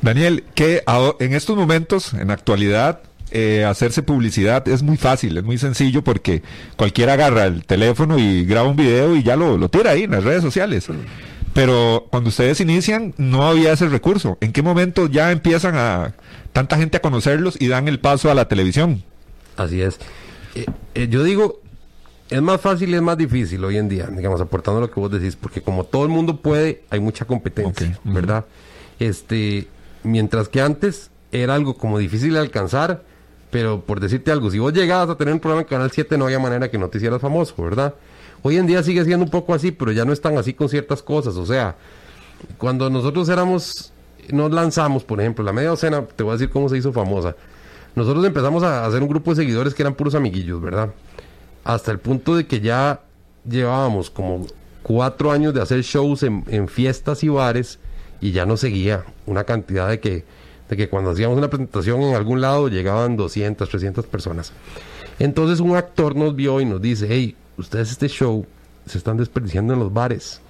[0.00, 3.00] Daniel, que a- en estos momentos, en actualidad,
[3.32, 6.42] eh, hacerse publicidad es muy fácil, es muy sencillo porque
[6.76, 10.12] cualquiera agarra el teléfono y graba un video y ya lo, lo tira ahí en
[10.12, 10.86] las redes sociales.
[11.52, 14.38] Pero cuando ustedes inician, no había ese recurso.
[14.40, 16.14] ¿En qué momento ya empiezan a
[16.52, 19.02] tanta gente a conocerlos y dan el paso a la televisión?
[19.56, 19.98] Así es.
[20.54, 21.60] Eh, eh, yo digo,
[22.30, 25.10] es más fácil y es más difícil hoy en día, digamos, aportando lo que vos
[25.10, 27.98] decís, porque como todo el mundo puede, hay mucha competencia.
[28.04, 28.46] ¿verdad?
[28.98, 29.68] Este,
[30.02, 33.02] mientras que antes era algo como difícil de alcanzar,
[33.52, 36.24] pero por decirte algo, si vos llegabas a tener un programa en Canal 7 no
[36.24, 37.94] había manera que no te hicieras famoso, ¿verdad?
[38.40, 40.70] Hoy en día sigue siendo un poco así, pero ya no es tan así con
[40.70, 41.76] ciertas cosas, o sea,
[42.56, 43.92] cuando nosotros éramos,
[44.30, 47.36] nos lanzamos, por ejemplo, la media docena, te voy a decir cómo se hizo famosa.
[47.94, 50.88] Nosotros empezamos a hacer un grupo de seguidores que eran puros amiguillos, ¿verdad?
[51.62, 53.02] Hasta el punto de que ya
[53.46, 54.46] llevábamos como
[54.82, 57.78] cuatro años de hacer shows en, en fiestas y bares
[58.22, 60.24] y ya nos seguía una cantidad de que,
[60.72, 64.54] de que cuando hacíamos una presentación en algún lado llegaban 200, 300 personas.
[65.18, 68.46] Entonces un actor nos vio y nos dice, hey, ustedes este show
[68.86, 70.40] se están desperdiciando en los bares.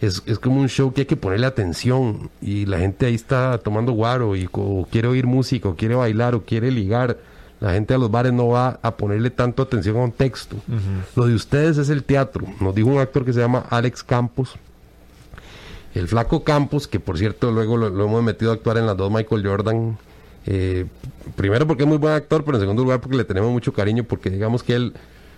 [0.00, 3.58] Es, es como un show que hay que ponerle atención y la gente ahí está
[3.58, 7.18] tomando guaro y o quiere oír música o quiere bailar o quiere ligar.
[7.60, 10.56] La gente a los bares no va a ponerle tanto atención a un texto.
[11.14, 12.46] Lo de ustedes es el teatro.
[12.58, 14.56] Nos dijo un actor que se llama Alex Campos.
[15.96, 19.10] El flaco Campos, que por cierto luego lo, hemos metido a actuar en las dos
[19.10, 19.96] Michael Jordan.
[20.44, 20.84] Eh,
[21.36, 24.04] primero porque es muy buen actor, pero en segundo lugar porque le tenemos mucho cariño,
[24.04, 24.92] porque digamos que él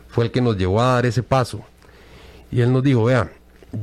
[0.09, 1.61] fue el que nos llevó a dar ese paso.
[2.51, 3.31] Y él nos dijo, vea,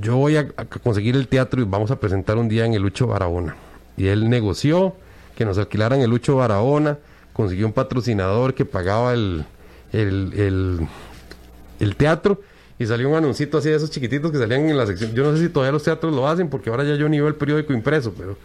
[0.02, 0.50] yo voy a,
[0.84, 3.56] conseguir el teatro y vamos a presentar un día en el Lucho Barahona.
[3.96, 4.98] Y él negoció
[5.38, 6.98] que nos alquilaran el Lucho Barahona,
[7.32, 9.46] consiguió un patrocinador que pagaba el,
[9.94, 10.90] el,
[11.80, 12.42] el teatro
[12.78, 15.14] y salió un anuncito así de esos chiquititos que salían en la sección.
[15.14, 17.28] Yo no sé si todavía los teatros lo hacen porque ahora ya yo ni veo
[17.28, 18.38] el periódico impreso, pero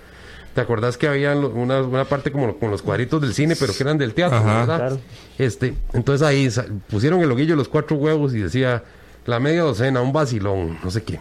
[0.55, 3.83] ¿te acordás que había una, una parte como con los cuadritos del cine, pero que
[3.83, 4.61] eran del teatro, Ajá.
[4.61, 4.77] ¿verdad?
[4.77, 4.99] Claro.
[5.39, 6.49] Este, entonces ahí
[6.89, 8.85] pusieron el loguillo de los cuatro huevos y decía
[9.27, 11.19] la media docena, un vacilón, no sé qué.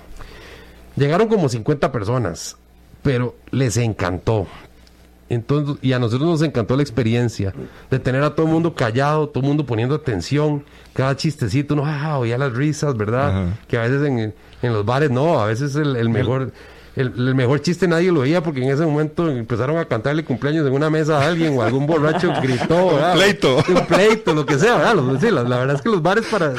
[0.95, 2.57] Llegaron como 50 personas,
[3.01, 4.47] pero les encantó.
[5.29, 7.53] Entonces, y a nosotros nos encantó la experiencia
[7.91, 10.63] de tener a todo el mundo callado, todo el mundo poniendo atención,
[10.93, 13.29] cada chistecito, no, ah, oía las risas, ¿verdad?
[13.29, 13.59] Ajá.
[13.67, 16.51] Que a veces en, en los bares no, a veces el, el mejor
[16.95, 20.65] el, el mejor chiste nadie lo oía porque en ese momento empezaron a cantarle cumpleaños
[20.67, 23.13] en una mesa a alguien o algún borracho gritó, ¿verdad?
[23.13, 23.57] pleito.
[23.69, 24.95] Un pleito, lo que sea, ¿verdad?
[24.95, 26.53] Los- sí, la, la verdad es que los bares para,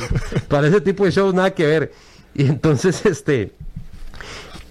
[0.48, 1.92] para ese tipo de shows nada que ver.
[2.32, 3.52] Y entonces, este,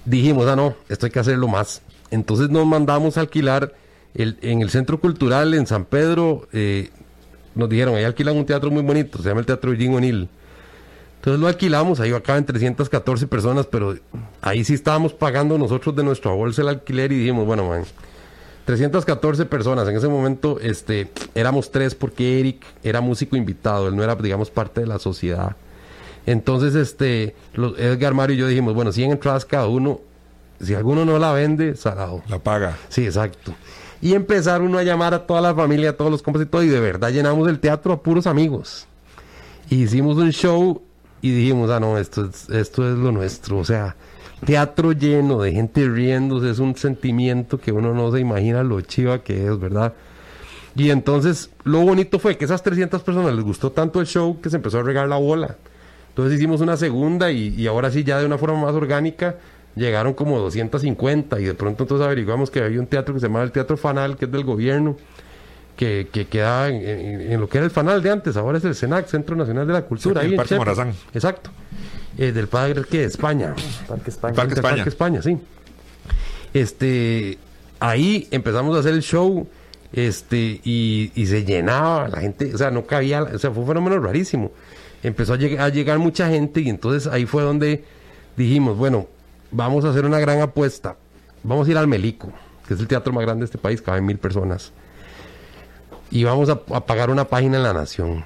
[0.06, 1.82] dijimos, ah, no, esto hay que hacerlo más.
[2.10, 3.74] Entonces nos mandamos a alquilar
[4.15, 6.48] el, en el Centro Cultural en San Pedro.
[6.54, 6.89] eh,
[7.56, 10.30] nos dijeron, ahí alquilan un teatro muy bonito, se llama el Teatro Eugene O'Neill.
[11.17, 13.95] Entonces lo alquilamos, ahí acaban 314 personas, pero
[14.41, 17.84] ahí sí estábamos pagando nosotros de nuestra bolsa el alquiler y dijimos, bueno, man,
[18.65, 19.88] 314 personas.
[19.89, 24.50] En ese momento este, éramos tres porque Eric era músico invitado, él no era, digamos,
[24.52, 25.56] parte de la sociedad.
[26.26, 30.00] Entonces, este, los- Edgar Mario y yo dijimos, bueno, 100 entradas cada uno,
[30.62, 32.22] si alguno no la vende, salado.
[32.30, 32.78] La paga.
[32.89, 33.54] Sí, exacto.
[34.02, 36.80] Y empezar uno a llamar a toda la familia, a todos los compas y de
[36.80, 38.88] verdad llenamos el teatro a puros amigos.
[39.70, 40.82] Y hicimos un show
[41.22, 43.58] y dijimos, ah, no, esto es, esto es lo nuestro.
[43.58, 43.96] O sea,
[44.46, 49.20] teatro lleno de gente riéndose es un sentimiento que uno no se imagina lo chiva
[49.20, 49.94] que es, ¿verdad?
[50.76, 54.50] Y entonces, lo bonito fue que esas 300 personas les gustó tanto el show que
[54.50, 55.58] se empezó a regar la bola.
[56.10, 59.36] Entonces hicimos una segunda y ahora sí ya de una forma más orgánica
[59.75, 63.45] llegaron como 250 y de pronto entonces averiguamos que había un teatro que se llamaba
[63.45, 64.97] el Teatro Fanal, que es del gobierno,
[65.77, 68.65] que, que quedaba en, en- en lo que era el Fanal de antes, ahora es
[68.65, 70.19] el CENAC, Centro Nacional de la Cultura.
[70.21, 70.55] Sí, ahí en Parque.
[70.58, 70.93] Morazán.
[71.13, 71.51] Exacto.
[72.17, 73.55] Eh, del padre que de España.
[73.88, 74.36] Parque España.
[74.36, 74.75] Parque España.
[74.75, 75.38] Parque España, sí.
[76.53, 77.38] Este,
[77.79, 79.47] ahí empezamos a hacer el show,
[79.93, 83.67] este, y, y se llenaba la gente, o sea, no cabía, o sea, fue un
[83.67, 84.51] fenómeno rarísimo.
[85.03, 87.84] Empezó a, lleg- a llegar mucha gente y entonces ahí fue donde
[88.36, 89.08] dijimos, bueno,
[89.52, 90.96] vamos a hacer una gran apuesta.
[91.44, 92.32] Vamos a ir al Melico,
[92.68, 94.72] que es el teatro más grande de este país, caben mil personas.
[96.12, 98.24] Y vamos a, pagar una página en La Nación.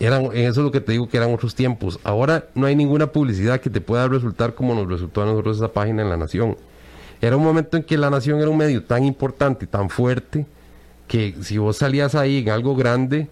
[0.00, 2.00] Eran, eso es lo que te digo que eran otros tiempos.
[2.04, 5.72] Ahora no hay ninguna publicidad que te pueda resultar como nos resultó a nosotros esa
[5.72, 6.56] página en La Nación.
[7.20, 10.46] Era un momento en que La Nación era un medio tan importante tan fuerte
[11.08, 13.28] que si vos salías ahí en algo grande,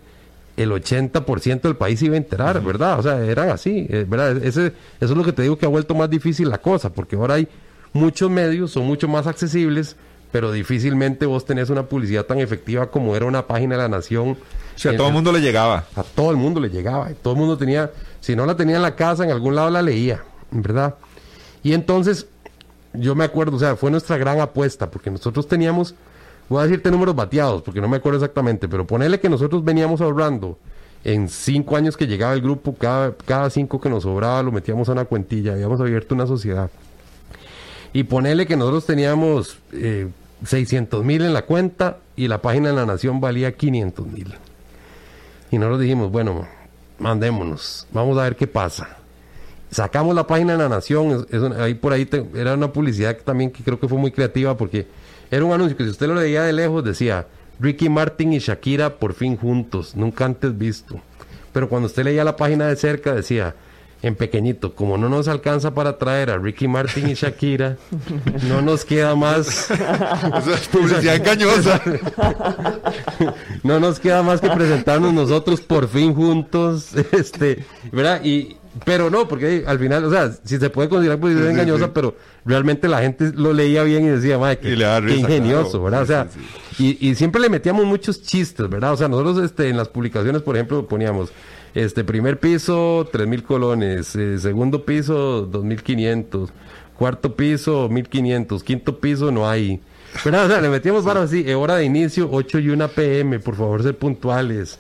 [0.56, 2.98] el 80% del país se iba a enterar, ¿verdad?
[2.98, 4.38] O sea, era así, eh, ¿verdad?
[4.38, 7.16] Ese, eso es lo que te digo que ha vuelto más difícil la cosa, porque
[7.16, 7.48] ahora hay
[7.92, 9.96] muchos medios, son mucho más accesibles,
[10.32, 14.30] pero difícilmente vos tenés una publicidad tan efectiva como era una página de La Nación.
[14.30, 15.86] O sea, a todo el mundo le llegaba.
[15.94, 17.10] a todo el mundo le llegaba.
[17.10, 17.90] y todo el mundo tenía,
[18.20, 20.94] si no la tenía en la casa, en algún lado la leía, ¿verdad?
[21.62, 22.26] Y entonces,
[22.92, 25.94] yo me acuerdo, o sea, fue nuestra gran apuesta, porque nosotros teníamos,
[26.48, 30.00] voy a decirte números bateados, porque no me acuerdo exactamente, pero ponele que nosotros veníamos
[30.00, 30.59] ahorrando
[31.04, 34.88] en cinco años que llegaba el grupo, cada, cada cinco que nos sobraba lo metíamos
[34.88, 36.70] a una cuentilla, habíamos abierto una sociedad.
[37.92, 40.09] Y ponele que nosotros teníamos eh,
[40.44, 44.35] 600 mil en la cuenta y la página de la Nación valía 500 mil.
[45.50, 46.46] Y nosotros dijimos, bueno,
[46.98, 48.96] mandémonos, vamos a ver qué pasa.
[49.70, 53.50] Sacamos la página de la Nación, es- ahí por ahí era una publicidad que también
[53.50, 54.87] que creo que fue muy creativa porque
[55.30, 57.26] era un anuncio que si usted lo leía de lejos decía,
[57.58, 61.00] Ricky Martin y Shakira por fin juntos, nunca antes visto.
[61.52, 63.54] Pero cuando usted leía la página de cerca decía,
[64.02, 67.76] en pequeñito, como no nos alcanza para traer a Ricky Martin y Shakira,
[68.48, 69.70] no nos queda más
[70.38, 71.80] Eso es publicidad engañosa.
[73.62, 78.22] no nos queda más que presentarnos nosotros por fin juntos, este, ¿verdad?
[78.22, 81.60] Y, pero no, porque al final, o sea, si se puede considerar publicidad Sí, sí,
[81.60, 81.90] engañosa, sí.
[81.94, 84.58] pero realmente la gente lo leía bien y decía, madre,
[85.00, 85.84] risa, ingenioso, claro.
[85.84, 86.02] ¿verdad?
[86.02, 86.28] O sea,
[86.78, 88.92] Y, y siempre le metíamos muchos chistes, ¿verdad?
[88.92, 91.30] O sea, nosotros este, en las publicaciones, por ejemplo, poníamos,
[91.74, 96.50] este, primer piso, tres mil colones, eh, segundo piso, dos mil quinientos,
[96.98, 99.80] cuarto piso, mil quinientos, quinto piso, no hay.
[100.24, 100.46] ¿Verdad?
[100.46, 103.54] O sea, le metíamos varas así, eh, hora de inicio, 8 y 1 pm, por
[103.56, 104.78] favor, ser puntuales.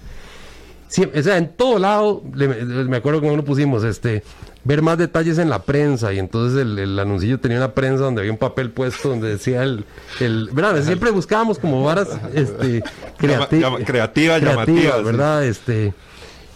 [0.88, 2.48] Siempre, o sea, en todo lado, le-
[2.84, 4.22] me acuerdo que uno pusimos, este,
[4.64, 8.20] ver más detalles en la prensa, y entonces el, el anuncillo tenía una prensa donde
[8.20, 9.84] había un papel puesto donde decía el,
[10.20, 10.80] el ¿verdad?
[10.82, 12.82] Siempre buscábamos como varas, este,
[13.18, 15.04] creati- llama- creativas, llamativas, sí.
[15.04, 15.44] ¿verdad?
[15.44, 15.92] Este,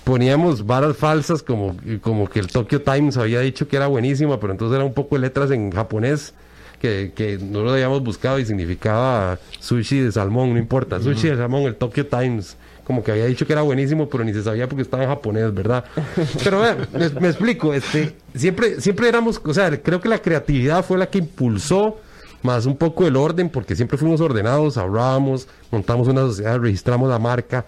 [0.05, 4.53] poníamos varas falsas como, como que el Tokyo Times había dicho que era buenísima, pero
[4.53, 6.35] entonces era un poco de letras en japonés
[6.81, 11.37] que, que no lo habíamos buscado y significaba sushi de salmón, no importa, sushi de
[11.37, 12.57] salmón, el Tokyo Times,
[12.91, 15.55] como que había dicho que era buenísimo, pero ni se sabía porque estaba en japonés,
[15.55, 15.85] ¿verdad?
[16.43, 20.85] Pero vean, me, me explico, este, siempre, siempre éramos, o sea, creo que la creatividad
[20.85, 22.01] fue la que impulsó
[22.43, 27.21] más un poco el orden, porque siempre fuimos ordenados, hablábamos, montamos una sociedad, registramos la
[27.21, 27.65] marca,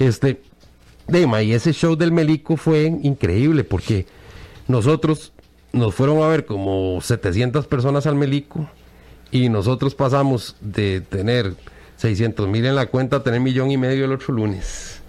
[0.00, 0.40] este,
[1.06, 4.06] Dema, y ese show del Melico fue increíble porque
[4.66, 5.32] nosotros
[5.72, 8.68] nos fueron a ver como 700 personas al Melico
[9.30, 11.54] y nosotros pasamos de tener
[11.98, 15.00] 600 mil en la cuenta tener millón y medio el otro lunes.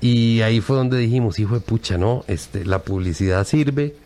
[0.00, 2.24] Y ahí fue donde dijimos, hijo de pucha, ¿no?
[2.28, 3.96] Este, la publicidad sirve,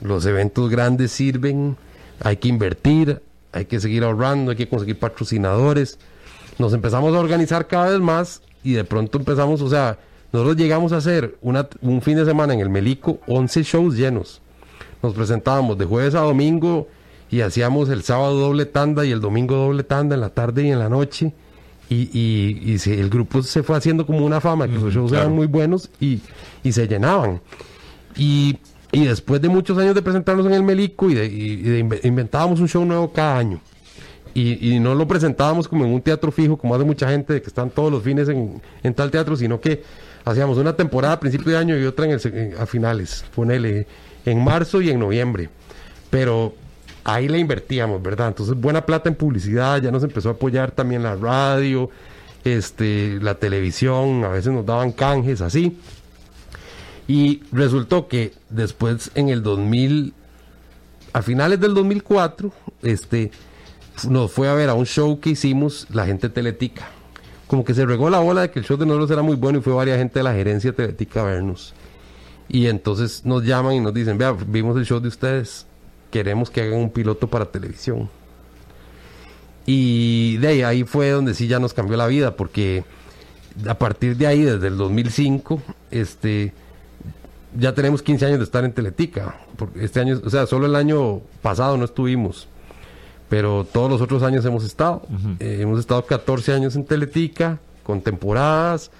[0.00, 1.76] los eventos grandes sirven,
[2.20, 5.98] hay que invertir, hay que seguir ahorrando, hay que conseguir patrocinadores.
[6.58, 9.98] Nos empezamos a organizar cada vez más y de pronto empezamos, o sea,
[10.32, 14.42] nosotros llegamos a hacer una, un fin de semana en el Melico 11 shows llenos.
[15.00, 16.88] Nos presentábamos de jueves a domingo
[17.30, 20.70] y hacíamos el sábado doble tanda y el domingo doble tanda en la tarde y
[20.70, 21.32] en la noche.
[21.88, 25.10] Y, y, y se- el grupo se fue haciendo como una fama, que los shows
[25.10, 25.26] claro.
[25.26, 26.20] eran muy buenos y,
[26.64, 27.40] y se llenaban.
[28.16, 28.58] Y,
[28.92, 32.58] y después de muchos años de presentarnos en el Melico y de, de inve- inventábamos
[32.60, 33.60] un show nuevo cada año.
[34.34, 37.40] Y, y no lo presentábamos como en un teatro fijo, como hace mucha gente, de
[37.40, 39.82] que están todos los fines en, en tal teatro, sino que
[40.24, 43.86] hacíamos una temporada a principio de año y otra en el, en- a finales, ponele,
[44.24, 45.48] en marzo y en noviembre.
[46.10, 46.52] Pero
[47.06, 48.28] ahí le invertíamos, ¿verdad?
[48.28, 51.88] Entonces, buena plata en publicidad, ya nos empezó a apoyar también la radio,
[52.44, 55.78] este, la televisión, a veces nos daban canjes, así.
[57.06, 60.14] Y resultó que después en el 2000,
[61.12, 62.52] a finales del 2004,
[62.82, 63.30] este,
[64.08, 66.88] nos fue a ver a un show que hicimos la gente Teletica.
[67.46, 69.60] Como que se regó la bola de que el show de nosotros era muy bueno
[69.60, 71.72] y fue varias gente de la gerencia Teletica a vernos.
[72.48, 75.66] Y entonces nos llaman y nos dicen, vea, vimos el show de ustedes,
[76.16, 78.08] queremos que hagan un piloto para televisión.
[79.66, 82.84] Y de ahí, ahí fue donde sí ya nos cambió la vida, porque
[83.68, 85.60] a partir de ahí, desde el 2005,
[85.90, 86.54] este,
[87.58, 89.36] ya tenemos 15 años de estar en Teletica.
[89.58, 92.48] Porque este año, o sea, solo el año pasado no estuvimos,
[93.28, 95.02] pero todos los otros años hemos estado.
[95.38, 98.90] Eh, hemos estado 14 años en Teletica, con temporadas.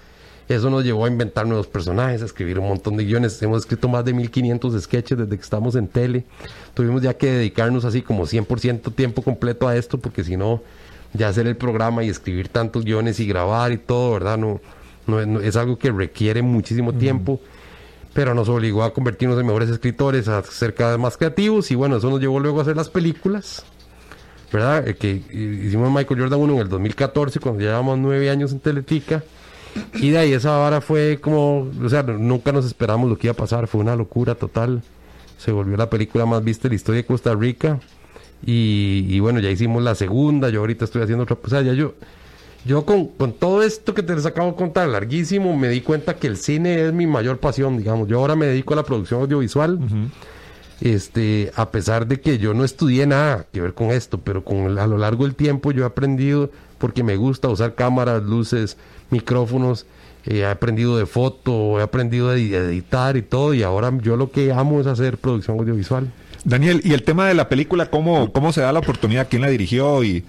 [0.47, 3.41] Eso nos llevó a inventar nuevos personajes, a escribir un montón de guiones.
[3.41, 6.23] Hemos escrito más de 1500 sketches desde que estamos en tele.
[6.73, 10.61] Tuvimos ya que dedicarnos así como 100% tiempo completo a esto, porque si no,
[11.13, 14.37] ya hacer el programa y escribir tantos guiones y grabar y todo, ¿verdad?
[14.37, 14.61] No,
[15.05, 17.41] no, no- es algo que requiere muchísimo tiempo,
[18.13, 21.75] pero nos obligó a convertirnos en mejores escritores, a ser cada vez más creativos y
[21.75, 23.63] bueno, eso nos llevó luego a hacer las películas,
[24.51, 24.87] ¿verdad?
[24.87, 28.53] Eh, que eh, hicimos Michael Jordan 1 en el 2014, cuando ya llevábamos nueve años
[28.53, 29.23] en Teletica.
[29.95, 33.33] Y de ahí esa vara fue como, o sea, nunca nos esperamos lo que iba
[33.33, 34.81] a pasar, fue una locura total.
[35.37, 37.79] Se volvió la película más vista de la historia de Costa Rica.
[38.45, 41.73] Y, y bueno, ya hicimos la segunda, yo ahorita estoy haciendo otra, o sea, ya
[41.73, 41.95] yo,
[42.65, 46.15] yo con, con todo esto que te les acabo de contar, larguísimo, me di cuenta
[46.17, 48.07] que el cine es mi mayor pasión, digamos.
[48.07, 49.79] Yo ahora me dedico a la producción audiovisual.
[50.79, 54.57] Este, a pesar de que yo no estudié nada que ver con esto, pero con
[54.57, 58.77] el- a lo largo del tiempo yo he aprendido porque me gusta usar cámaras, luces,
[59.09, 59.85] micrófonos,
[60.25, 64.31] eh, he aprendido de foto, he aprendido de editar y todo, y ahora yo lo
[64.31, 66.11] que amo es hacer producción audiovisual.
[66.43, 69.27] Daniel, y el tema de la película, ¿cómo, cómo se da la oportunidad?
[69.29, 70.03] ¿Quién la dirigió?
[70.03, 70.23] y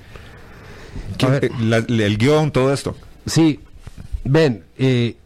[1.17, 1.45] quién- ver.
[1.47, 2.97] eh, la- El guion, todo esto.
[3.27, 3.61] Sí,
[4.25, 5.17] ven, eh,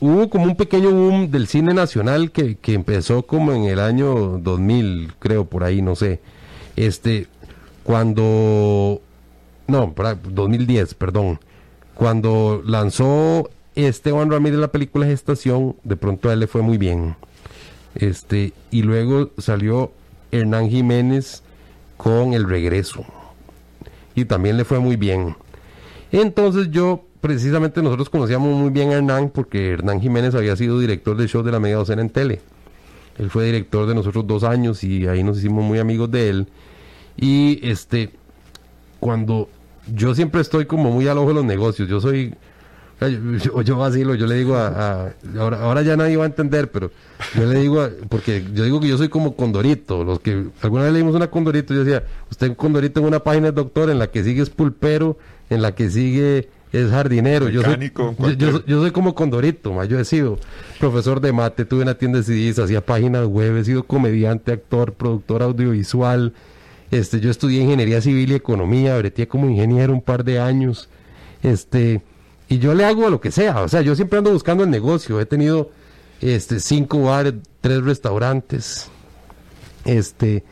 [0.00, 4.38] hubo como un pequeño boom del cine nacional que, que empezó como en el año
[4.38, 6.20] 2000, creo, por ahí, no sé.
[6.76, 7.26] Este,
[7.82, 9.00] cuando,
[9.66, 11.38] no, para- 2010, perdón.
[11.94, 17.16] Cuando lanzó Esteban Ramírez la película Gestación, de pronto a él le fue muy bien.
[17.94, 19.92] Este, y luego salió
[20.30, 21.42] Hernán Jiménez
[21.96, 23.04] con El Regreso.
[24.14, 25.36] Y también le fue muy bien.
[26.10, 31.16] Entonces yo, precisamente nosotros conocíamos muy bien a Hernán porque Hernán Jiménez había sido director
[31.16, 32.40] del show de la media docena en tele.
[33.18, 36.48] Él fue director de nosotros dos años y ahí nos hicimos muy amigos de él.
[37.16, 38.10] Y este,
[39.00, 39.48] cuando
[39.86, 42.34] yo siempre estoy como muy al ojo de los negocios, yo soy,
[43.00, 44.68] yo, yo- vacilo, yo le digo a,
[45.06, 46.90] a- ahora, ahora ya nadie va a entender, pero
[47.36, 50.84] yo le digo, a- porque yo digo que yo soy como Condorito, los que alguna
[50.84, 53.98] vez leímos una Condorito, yo decía, usted un Condorito en una página es doctor, en
[53.98, 55.18] la que sigue es pulpero,
[55.50, 57.72] en la que sigue es jardinero, yo soy,
[58.38, 60.38] yo- yo soy como Condorito, ma, yo he sido
[60.78, 64.92] profesor de mate, tuve una tienda de CDs, hacía páginas web, he sido comediante, actor,
[64.92, 66.32] productor audiovisual,
[66.92, 70.90] este, yo estudié ingeniería civil y economía, breteé como ingeniero un par de años,
[71.42, 72.02] este,
[72.48, 74.68] y yo le hago a lo que sea, o sea, yo siempre ando buscando el
[74.68, 75.70] negocio, he tenido,
[76.20, 77.32] este, cinco bares,
[77.62, 78.90] tres restaurantes,
[79.86, 80.44] este,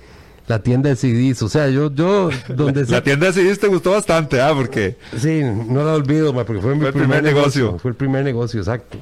[0.51, 3.93] la tienda de CDs, o sea, yo, yo, donde La tienda de CDs te gustó
[3.93, 4.53] bastante, ¿ah?
[4.55, 7.63] Porque Sí, no la olvido, ma, porque fue mi Fue el primer, primer negocio.
[7.65, 7.79] negocio.
[7.79, 8.99] Fue el primer negocio, exacto.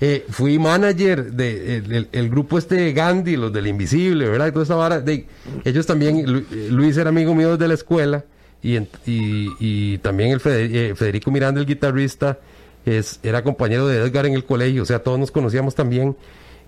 [0.00, 4.48] Eh, fui manager de el, el- el grupo este de Gandhi, los del Invisible, ¿verdad?
[4.48, 5.00] Y toda esa vara.
[5.00, 5.26] de-
[5.64, 8.24] ellos también, eh, Luis era amigo mío desde la escuela
[8.62, 12.38] y, en- y, y también el Feder- eh, Federico Miranda, el guitarrista,
[12.84, 16.16] es, era compañero de Edgar en el colegio, o sea, todos nos conocíamos también.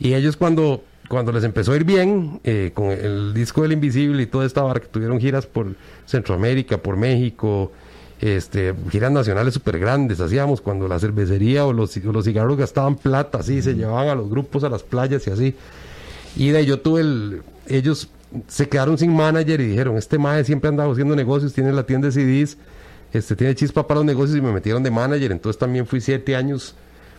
[0.00, 4.22] Y ellos cuando, cuando les empezó a ir bien, eh, con el disco del Invisible
[4.22, 5.74] y toda esta vara, que tuvieron giras por
[6.06, 7.72] Centroamérica, por México,
[8.20, 12.96] este, giras nacionales súper grandes hacíamos cuando la cervecería o los, o los cigarros gastaban
[12.96, 15.54] plata, así, se llevaban a los grupos a las playas y así.
[16.36, 17.42] Y de ahí yo tuve el...
[17.68, 18.08] Ellos
[18.48, 22.08] se quedaron sin manager y dijeron, este mae siempre andaba haciendo negocios, tiene la tienda
[22.08, 22.56] de CDs,
[23.12, 25.30] este, tiene chispa para los negocios y me metieron de manager.
[25.30, 26.74] Entonces también fui siete años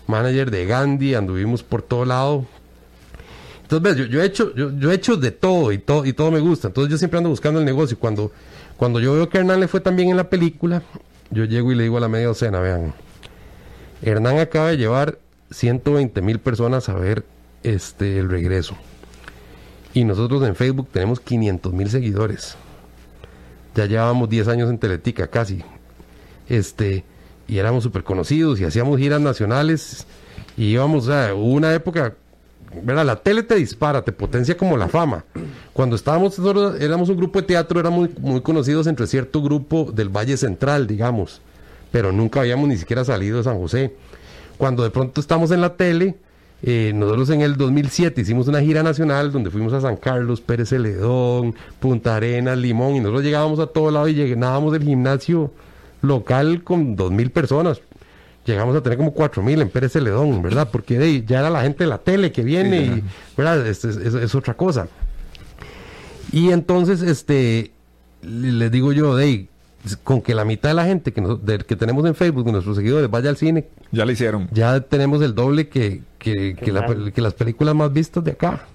[0.07, 2.45] manager de Gandhi, anduvimos por todo lado.
[3.69, 6.29] Entonces, yo, yo he hecho, yo, yo he hecho de todo y todo y todo
[6.29, 6.67] me gusta.
[6.67, 7.97] Entonces yo siempre ando buscando el negocio.
[7.97, 8.31] Cuando,
[8.77, 10.83] cuando yo veo que Hernán le fue tan bien en la película,
[11.31, 12.93] yo llego y le digo a la media docena, vean,
[14.03, 15.17] Hernán acaba de llevar
[15.49, 17.25] 120 mil personas a ver
[17.63, 18.75] este el regreso.
[19.95, 22.55] Y nosotros en Facebook tenemos 500 mil seguidores.
[23.73, 25.63] Ya llevábamos 10 años en Teletica casi.
[26.47, 27.03] Este,
[27.47, 30.05] y éramos súper conocidos y hacíamos giras nacionales.
[30.57, 32.13] Y íbamos, o sea, una época,
[32.83, 33.05] ¿verdad?
[33.05, 35.23] La tele te dispara, te potencia como la fama.
[35.73, 36.37] Cuando estábamos,
[36.79, 41.41] éramos un grupo de teatro, éramos muy, conocidos entre cierto grupo del Valle Central, digamos.
[41.91, 43.93] Pero nunca habíamos ni siquiera salido de San José.
[44.57, 46.15] Cuando de pronto estamos en la tele,
[46.63, 50.69] eh, nosotros en el 2007 hicimos una gira nacional donde fuimos a San Carlos, Pérez
[50.69, 55.51] Celedón, Punta Arenas, Limón, y nosotros llegábamos a todo lado y llegábamos del gimnasio
[56.01, 57.81] local con dos mil personas.
[58.45, 60.69] Llegamos a tener como cuatro mil en Pérez Celedón, ¿verdad?
[60.71, 63.03] Porque de, ya era la gente de la tele que viene y,
[63.35, 63.65] ¿verdad?
[63.65, 64.87] Es, es- es- es otra cosa.
[66.31, 67.71] Y entonces, este,
[68.21, 69.49] le- les digo yo, hey,
[70.03, 73.09] con que la mitad de la gente que, nos- que tenemos en Facebook, nuestros seguidores,
[73.09, 74.47] vaya al cine, Ya le hicieron.
[74.51, 77.13] ya tenemos el doble que, que, que la- mal.
[77.13, 78.65] que las películas más vistas de acá.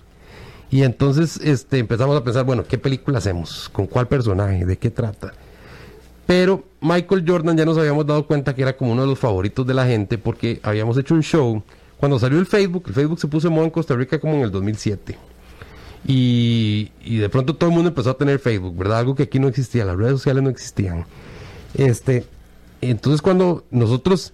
[0.72, 3.68] Y entonces este, empezamos a pensar, bueno, ¿qué película hacemos?
[3.72, 4.64] ¿Con cuál personaje?
[4.64, 5.32] ¿De qué trata?
[6.30, 9.66] Pero Michael Jordan ya nos habíamos dado cuenta que era como uno de los favoritos
[9.66, 11.60] de la gente porque habíamos hecho un show.
[11.96, 14.42] Cuando salió el Facebook, el Facebook se puso de moda en Costa Rica como en
[14.42, 15.18] el 2007.
[16.06, 19.00] Y, y de pronto todo el mundo empezó a tener Facebook, ¿verdad?
[19.00, 21.04] Algo que aquí no existía, las redes sociales no existían.
[21.74, 22.24] Este,
[22.80, 24.32] entonces cuando nosotros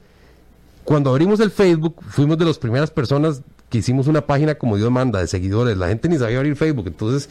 [0.84, 3.40] cuando abrimos el Facebook, fuimos de las primeras personas
[3.70, 5.78] que hicimos una página como Dios manda, de seguidores.
[5.78, 7.30] La gente ni sabía abrir Facebook, entonces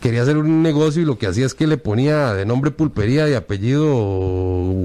[0.00, 3.28] quería hacer un negocio y lo que hacía es que le ponía de nombre Pulpería
[3.28, 3.86] y apellido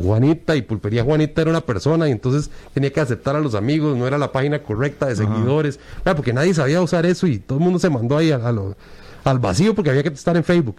[0.03, 3.97] Juanita, y Pulpería Juanita era una persona, y entonces tenía que aceptar a los amigos,
[3.97, 7.59] no era la página correcta de seguidores, Ah, porque nadie sabía usar eso y todo
[7.59, 8.75] el mundo se mandó ahí a- a lo-
[9.23, 10.75] al vacío porque había que estar en Facebook.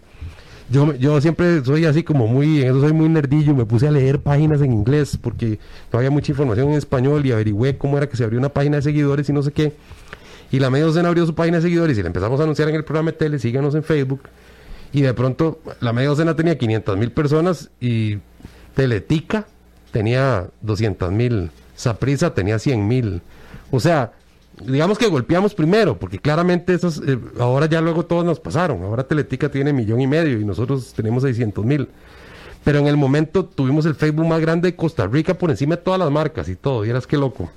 [0.70, 3.90] Yo, yo siempre soy así como muy, en eso soy muy nerdillo, me puse a
[3.90, 5.58] leer páginas en inglés porque
[5.92, 8.76] no había mucha información en español y averigüé cómo era que se abrió una página
[8.76, 9.72] de seguidores y no sé qué.
[10.52, 12.76] Y la media docena abrió su página de seguidores y le empezamos a anunciar en
[12.76, 14.20] el programa de tele, síganos en Facebook.
[14.92, 18.18] Y de pronto la media docena tenía 500 mil personas y
[18.74, 19.46] Teletica
[19.90, 23.22] tenía 200 mil, Saprisa tenía 100 mil.
[23.70, 24.12] O sea,
[24.60, 28.82] digamos que golpeamos primero, porque claramente esos, eh, ahora ya luego todos nos pasaron.
[28.82, 31.88] Ahora Teletica tiene millón y medio y nosotros tenemos 600 mil.
[32.62, 35.82] Pero en el momento tuvimos el Facebook más grande de Costa Rica por encima de
[35.82, 36.82] todas las marcas y todo.
[36.82, 37.50] Vieras qué loco.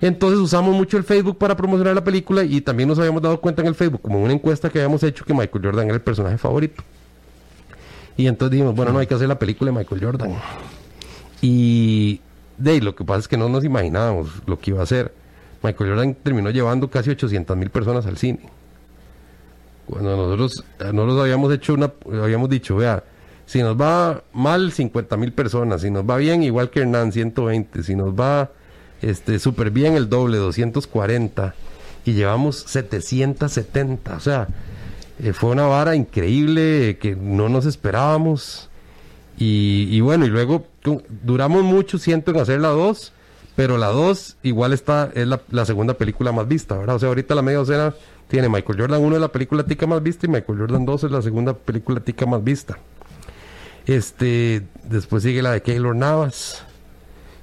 [0.00, 3.62] Entonces usamos mucho el Facebook para promocionar la película y también nos habíamos dado cuenta
[3.62, 6.02] en el Facebook, como en una encuesta que habíamos hecho, que Michael Jordan era el
[6.02, 6.82] personaje favorito.
[8.16, 10.34] Y entonces dijimos, bueno, no hay que hacer la película de Michael Jordan.
[11.40, 12.20] Y
[12.58, 15.12] de lo que pasa es que no nos imaginábamos lo que iba a hacer.
[15.62, 18.40] Michael Jordan terminó llevando casi 800 mil personas al cine.
[19.86, 21.92] Cuando nosotros, eh, nosotros habíamos hecho una,
[22.22, 23.02] habíamos dicho, vea,
[23.46, 27.82] si nos va mal, 50 mil personas, si nos va bien, igual que Hernán, 120,
[27.82, 28.50] si nos va
[29.10, 31.54] este súper bien, el doble, 240,
[32.04, 34.48] y llevamos 770, o sea,
[35.22, 38.70] eh, fue una vara increíble que no nos esperábamos.
[39.36, 40.64] Y, bueno, y luego
[41.24, 43.12] duramos mucho, siento, en hacer la 2,
[43.56, 46.96] pero la 2 igual está, es la, la segunda película más vista, ¿verdad?
[46.96, 47.94] O sea, ahorita la media docena
[48.28, 51.10] tiene Michael Jordan 1 es la película tica más vista y Michael Jordan 2 es
[51.10, 52.78] la segunda película tica más vista.
[53.86, 56.64] Este, después sigue la de Keylor Navas.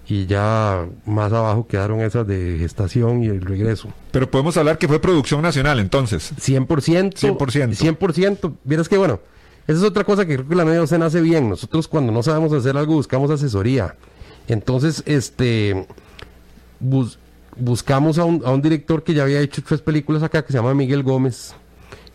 [0.07, 3.89] Y ya más abajo quedaron esas de gestación y el regreso.
[4.11, 6.33] Pero podemos hablar que fue producción nacional entonces.
[6.37, 7.13] 100%.
[7.15, 7.97] 100%.
[7.97, 8.53] 100%.
[8.63, 9.19] Vieras que bueno,
[9.67, 11.49] esa es otra cosa que creo que la media docena hace bien.
[11.49, 13.95] Nosotros cuando no sabemos hacer algo buscamos asesoría.
[14.47, 15.85] Entonces, este,
[16.79, 17.19] bus-
[17.55, 20.57] buscamos a un, a un director que ya había hecho tres películas acá que se
[20.57, 21.53] llama Miguel Gómez.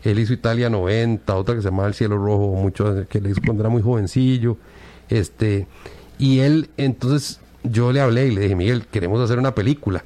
[0.03, 3.41] Él hizo Italia 90, otra que se llama El Cielo Rojo, mucho que le hizo
[3.43, 4.57] cuando era muy jovencillo.
[5.09, 5.67] Este,
[6.19, 10.03] y él, entonces, yo le hablé y le dije, Miguel, queremos hacer una película.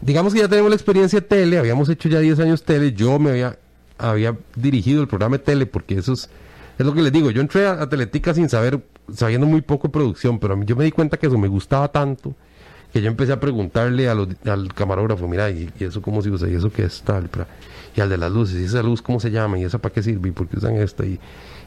[0.00, 3.18] Digamos que ya tenemos la experiencia de tele, habíamos hecho ya 10 años tele, yo
[3.18, 3.58] me había,
[3.98, 6.28] había dirigido el programa de tele, porque eso es,
[6.78, 8.80] es lo que les digo, yo entré a, Teletica sin saber,
[9.12, 11.88] sabiendo muy poco producción, pero a mí yo me di cuenta que eso me gustaba
[11.88, 12.34] tanto,
[12.92, 16.48] que yo empecé a preguntarle a al camarógrafo, mira, ¿y, eso cómo se usa?
[16.48, 17.28] ¿Y eso qué es tal?
[17.96, 19.58] Y al de las luces, ¿y esa luz cómo se llama?
[19.58, 20.28] ¿Y esa para qué sirve?
[20.28, 21.04] ¿Y por qué usan esta?
[21.04, 21.18] Y,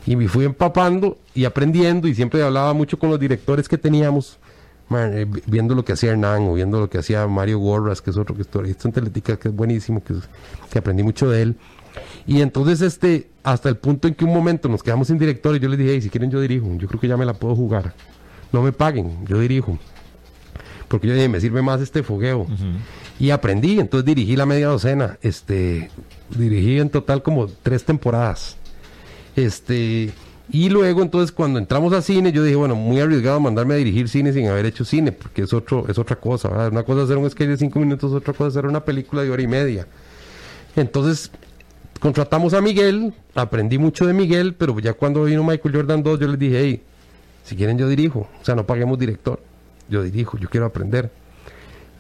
[0.06, 4.38] y me fui empapando y aprendiendo y siempre hablaba mucho con los directores que teníamos,
[4.90, 8.02] man, eh, vi- viendo lo que hacía Hernán o viendo lo que hacía Mario Gorras,
[8.02, 11.56] que es otro que historista en Teletica, que es buenísimo, que aprendí mucho de él.
[12.26, 15.60] Y entonces, este, hasta el punto en que un momento nos quedamos sin director y
[15.60, 17.56] yo les dije, "Hey, si quieren yo dirijo, yo creo que ya me la puedo
[17.56, 17.94] jugar.
[18.52, 19.78] No me paguen, yo dirijo.
[20.88, 22.48] Porque yo dije, me sirve más este fogueo.
[23.20, 25.18] Y aprendí, entonces dirigí la media docena.
[25.22, 25.90] Este,
[26.30, 28.56] dirigí en total como tres temporadas.
[29.36, 30.12] Este,
[30.50, 34.08] y luego entonces cuando entramos a cine, yo dije, bueno, muy arriesgado mandarme a dirigir
[34.08, 36.50] cine sin haber hecho cine, porque es otro, es otra cosa.
[36.70, 39.24] Una cosa es hacer un sketch de cinco minutos, otra cosa es hacer una película
[39.24, 39.88] de hora y media.
[40.76, 41.32] Entonces,
[42.00, 46.28] contratamos a Miguel, aprendí mucho de Miguel, pero ya cuando vino Michael Jordan 2, yo
[46.28, 46.82] les dije, hey,
[47.44, 49.42] si quieren yo dirijo, o sea, no paguemos director,
[49.90, 51.12] yo dirijo, yo quiero aprender.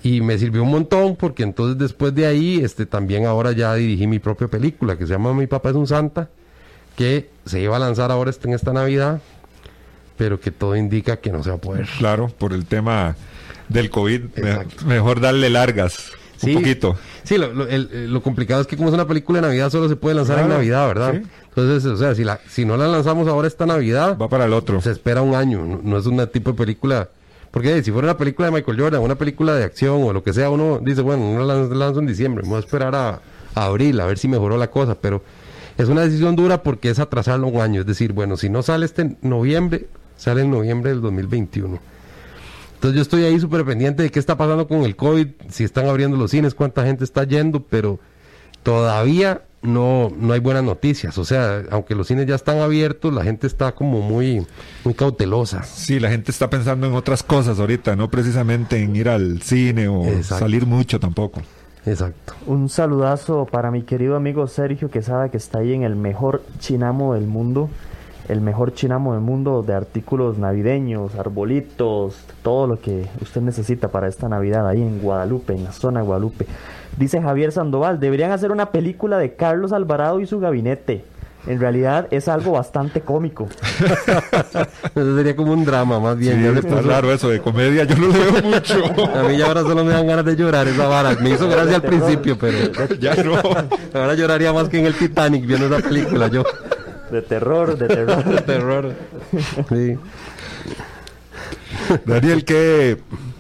[0.04, 4.08] Y me sirvió un montón porque entonces después de ahí, este, también ahora ya dirigí
[4.08, 6.30] mi propia película que se llama Mi papá es un santa,
[6.98, 9.22] que se iba a lanzar ahora en esta Navidad,
[10.18, 11.88] pero que todo indica que no se va a poder.
[11.98, 13.16] Claro, por el tema
[13.70, 14.86] del COVID, me- Exacto.
[14.86, 16.98] mejor darle largas un poquito.
[17.24, 19.70] Sí, lo, lo- el- el- lo complicado es que como es una película de Navidad,
[19.70, 21.14] solo se puede lanzar en Navidad, ¿verdad?
[21.22, 21.30] sí.
[21.50, 24.54] Entonces, o sea, si, la, si no la lanzamos ahora esta Navidad, Va para el
[24.54, 24.80] otro.
[24.82, 27.10] se espera un año, no, no es un tipo de película.
[27.50, 30.22] Porque eh, si fuera una película de Michael Jordan, una película de acción o lo
[30.24, 33.20] que sea, uno dice, bueno, no la lanzo en diciembre, vamos a esperar a,
[33.56, 35.24] a abril a ver si mejoró la cosa, pero
[35.78, 37.82] es una decisión dura porque es atrasarlo un año.
[37.82, 41.80] Es decir, bueno, si no sale este noviembre, sale en noviembre del 2021.
[42.75, 45.88] Entonces yo estoy ahí súper pendiente de qué está pasando con el COVID, si están
[45.88, 47.99] abriendo los cines, cuánta gente está yendo, pero
[48.61, 51.17] todavía no, no hay buenas noticias.
[51.17, 54.45] O sea, aunque los cines ya están abiertos, la gente está como muy,
[54.84, 55.63] muy cautelosa.
[55.63, 59.88] Sí, la gente está pensando en otras cosas ahorita, no precisamente en ir al cine
[59.88, 60.39] o Exacto.
[60.39, 61.41] salir mucho tampoco.
[61.88, 62.33] Exacto.
[62.45, 66.41] Un saludazo para mi querido amigo Sergio que sabe que está ahí en el mejor
[66.59, 67.69] chinamo del mundo.
[68.27, 74.09] El mejor chinamo del mundo de artículos navideños, arbolitos, todo lo que usted necesita para
[74.09, 76.45] esta Navidad ahí en Guadalupe, en la zona Guadalupe.
[76.97, 81.05] Dice Javier Sandoval, deberían hacer una película de Carlos Alvarado y su gabinete.
[81.45, 83.47] En realidad es algo bastante cómico.
[84.95, 86.41] Eso sería como un drama, más bien.
[86.41, 88.83] Sí, está raro eso de comedia, yo no lo veo mucho.
[89.17, 91.15] A mí ya ahora solo me dan ganas de llorar esa vara.
[91.21, 92.57] Me hizo gracia al principio, pero
[92.99, 93.35] ya no.
[93.93, 96.27] ahora lloraría más que en el Titanic viendo esa película.
[96.27, 96.43] Yo,
[97.11, 98.41] De terror, de terror.
[98.45, 98.93] terror.
[99.69, 99.97] Sí.
[102.05, 102.97] Daniel, qué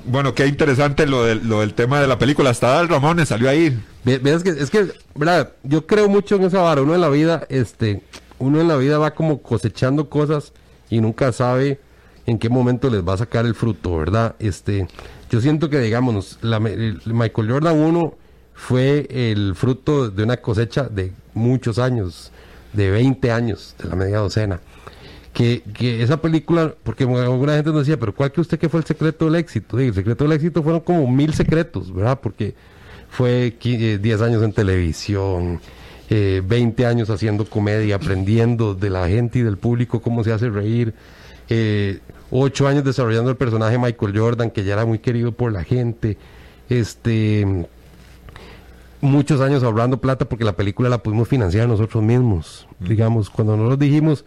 [0.07, 2.49] bueno, qué interesante lo del, lo del tema de la película.
[2.49, 3.77] Hasta Dal Ramones salió ahí.
[4.03, 6.81] Ves que, es que, verdad, yo creo mucho en esa vara.
[6.81, 8.01] Uno en la vida, este,
[8.39, 10.53] uno en la vida va como cosechando cosas
[10.89, 11.79] y nunca sabe
[12.25, 14.35] en qué momento les va a sacar el fruto, ¿verdad?
[14.39, 14.87] Este,
[15.29, 18.15] yo siento que, digamos, la, el Michael Jordan 1
[18.53, 22.31] fue el fruto de una cosecha de muchos años,
[22.73, 24.59] de 20 años, de la media docena.
[25.37, 28.79] Que, que esa película, porque alguna gente nos decía, pero ¿cuál que usted que fue
[28.79, 29.77] el secreto del éxito?
[29.77, 32.19] El secreto del éxito fueron como mil secretos, ¿verdad?
[32.19, 32.55] Porque
[33.11, 35.59] fue qui- eh, 10 años en televisión,
[36.09, 40.49] eh, 20 años haciendo comedia, aprendiendo de la gente y del público cómo se hace
[40.49, 40.95] reír,
[41.49, 41.99] eh,
[42.31, 46.17] 8 años desarrollando el personaje Michael Jordan, que ya era muy querido por la gente,
[46.67, 47.67] este
[49.01, 52.67] muchos años ahorrando plata porque la película la pudimos financiar nosotros mismos.
[52.79, 54.25] Digamos, cuando nosotros dijimos,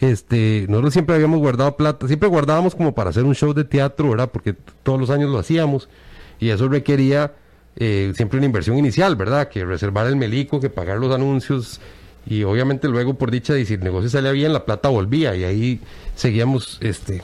[0.00, 4.10] este, nosotros siempre habíamos guardado plata, siempre guardábamos como para hacer un show de teatro,
[4.10, 4.30] ¿verdad?
[4.30, 5.88] Porque todos los años lo hacíamos
[6.38, 7.32] y eso requería
[7.76, 9.48] eh, siempre una inversión inicial, ¿verdad?
[9.48, 11.80] Que reservar el melico, que pagar los anuncios
[12.26, 15.44] y obviamente luego por dicha, y si el negocio salía bien, la plata volvía y
[15.44, 15.80] ahí
[16.16, 17.22] seguíamos, este,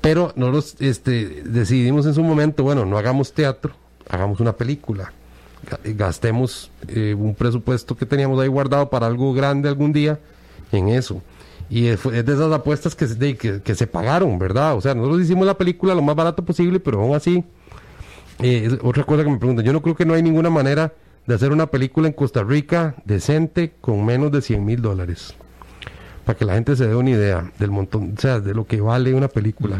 [0.00, 3.72] pero nosotros, este, decidimos en su momento, bueno, no hagamos teatro,
[4.08, 5.12] hagamos una película
[5.68, 10.18] ga- gastemos eh, un presupuesto que teníamos ahí guardado para algo grande algún día
[10.72, 11.22] en eso.
[11.74, 14.76] Y es de esas apuestas que, se- de- que, que se pagaron, ¿verdad?
[14.76, 17.42] O sea, nosotros hicimos la película lo más barato posible, pero aún así,
[18.40, 20.92] eh, otra cosa que me preguntan, yo no creo que no hay ninguna manera
[21.26, 25.34] de hacer una película en Costa Rica decente con menos de 100 mil dólares.
[26.24, 28.80] Para que la gente se dé una idea del montón, o sea, de lo que
[28.80, 29.78] vale una película.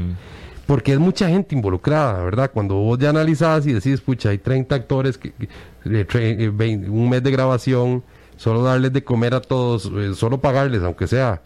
[0.66, 2.50] Porque es mucha gente involucrada, ¿verdad?
[2.52, 5.44] Cuando vos ya analizás y decís, pucha, hay 30 actores, que, que-
[5.84, 8.02] eh, tre- un mes de grabación,
[8.36, 11.42] solo darles de comer a todos, eh, solo pagarles, aunque sea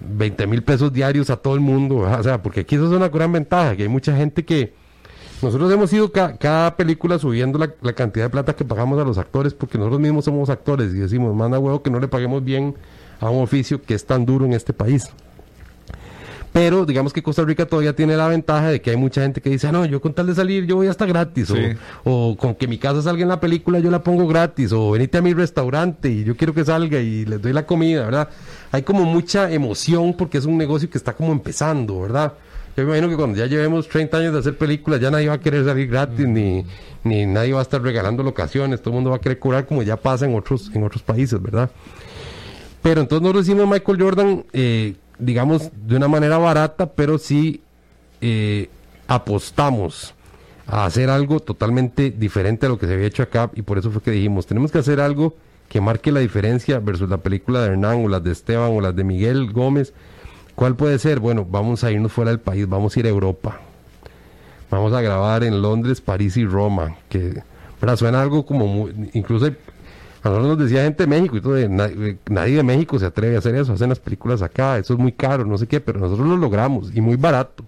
[0.00, 2.20] 20 mil pesos diarios a todo el mundo, ¿verdad?
[2.20, 4.72] o sea, porque aquí eso es una gran ventaja, que hay mucha gente que...
[5.42, 9.04] Nosotros hemos ido ca- cada película subiendo la, la cantidad de plata que pagamos a
[9.04, 12.42] los actores, porque nosotros mismos somos actores y decimos, manda huevo que no le paguemos
[12.42, 12.74] bien
[13.20, 15.10] a un oficio que es tan duro en este país.
[16.52, 19.50] Pero digamos que Costa Rica todavía tiene la ventaja de que hay mucha gente que
[19.50, 21.52] dice, "Ah, no, yo con tal de salir yo voy hasta gratis.
[22.04, 24.70] O, con que mi casa salga en la película yo la pongo gratis.
[24.70, 28.04] O venite a mi restaurante y yo quiero que salga y les doy la comida,
[28.04, 28.28] ¿verdad?
[28.74, 32.32] Hay como mucha emoción porque es un negocio que está como empezando, ¿verdad?
[32.76, 35.34] Yo me imagino que cuando ya llevemos 30 años de hacer películas ya nadie va
[35.34, 36.66] a querer salir gratis ni,
[37.04, 38.80] ni nadie va a estar regalando locaciones.
[38.82, 41.40] Todo el mundo va a querer cobrar como ya pasa en otros, en otros países,
[41.40, 41.70] ¿verdad?
[42.82, 47.62] Pero entonces nosotros hicimos Michael Jordan, eh, digamos, de una manera barata, pero sí
[48.20, 48.70] eh,
[49.06, 50.14] apostamos
[50.66, 53.92] a hacer algo totalmente diferente a lo que se había hecho acá y por eso
[53.92, 55.36] fue que dijimos, tenemos que hacer algo
[55.68, 58.94] que marque la diferencia versus la película de Hernán o las de Esteban o las
[58.94, 59.92] de Miguel Gómez.
[60.54, 61.18] ¿Cuál puede ser?
[61.18, 63.60] Bueno, vamos a irnos fuera del país, vamos a ir a Europa.
[64.70, 67.42] Vamos a grabar en Londres, París y Roma, que
[67.80, 67.96] ¿verdad?
[67.96, 71.86] suena algo como muy, incluso a nosotros nos decía gente de México y todo, na-
[71.86, 74.98] eh, nadie de México se atreve a hacer eso, hacen las películas acá, eso es
[74.98, 77.64] muy caro, no sé qué, pero nosotros lo logramos y muy barato.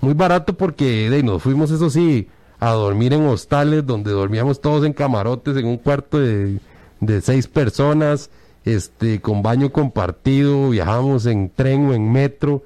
[0.00, 2.28] Muy barato porque de, nos fuimos, eso sí,
[2.58, 6.58] a dormir en hostales donde dormíamos todos en camarotes en un cuarto de,
[7.02, 8.30] de seis personas,
[8.64, 12.62] este, con baño compartido, viajamos en tren o en metro,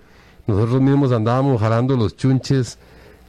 [0.46, 2.78] nosotros mismos andábamos jalando los chunches,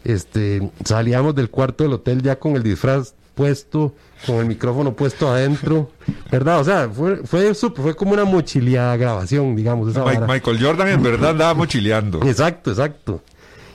[0.04, 3.94] este, salíamos del cuarto del hotel ya con el disfraz puesto,
[4.26, 5.92] con el micrófono puesto adentro,
[6.32, 6.60] ¿verdad?
[6.60, 10.28] O sea, fue, fue, fue como una mochileada grabación, digamos, esa Mi- vara.
[10.28, 12.22] Michael Jordan en verdad andaba mochileando.
[12.28, 13.22] Exacto, exacto.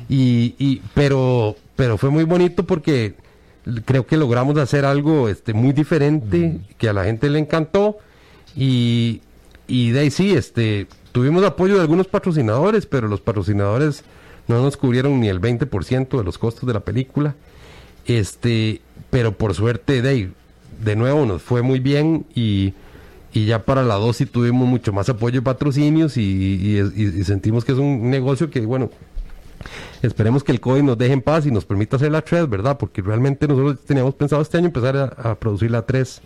[0.09, 3.15] Y, y, pero, pero fue muy bonito porque
[3.85, 7.99] creo que logramos hacer algo este, muy diferente, que a la gente le encantó.
[8.57, 9.21] Y,
[9.69, 14.05] y de ahí sí, este, tuvimos apoyo de algunos patrocinadores, pero los patrocinadores
[14.49, 17.35] no nos cubrieron ni el 20% de los costos de la película.
[18.07, 20.33] Este, pero por suerte, de ahí,
[20.83, 22.75] de nuevo nos fue muy bien y,
[23.33, 27.65] y ya para la 2 sí tuvimos mucho más apoyo y patrocinios y- y sentimos
[27.65, 28.91] que es un negocio que, bueno,
[30.03, 32.79] esperemos que el COVID nos deje en paz y nos permita hacer la 3, ¿verdad?
[32.79, 36.21] Porque realmente nosotros teníamos pensado este año empezar a, a producir la 3,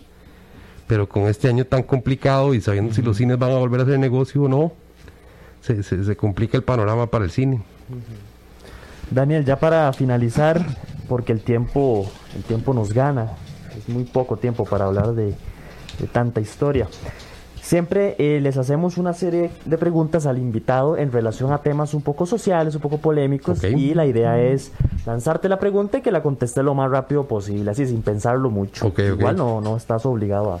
[0.87, 3.83] pero con este año tan complicado y sabiendo si los cines van a volver a
[3.83, 4.71] hacer negocio o no,
[5.61, 7.61] se, se- se complica el panorama para el cine.
[9.11, 10.65] Daniel, ya para finalizar,
[11.07, 13.31] porque el tiempo, el tiempo nos gana,
[13.77, 15.27] es muy poco tiempo para hablar de,
[15.99, 16.87] de tanta historia.
[17.67, 22.01] Siempre eh, les hacemos una serie de preguntas al invitado en relación a temas un
[22.01, 24.71] poco sociales, un poco polémicos, y la idea es
[25.05, 28.93] lanzarte la pregunta y que la conteste lo más rápido posible, así sin pensarlo mucho.
[28.97, 30.59] Igual no, no estás obligado a,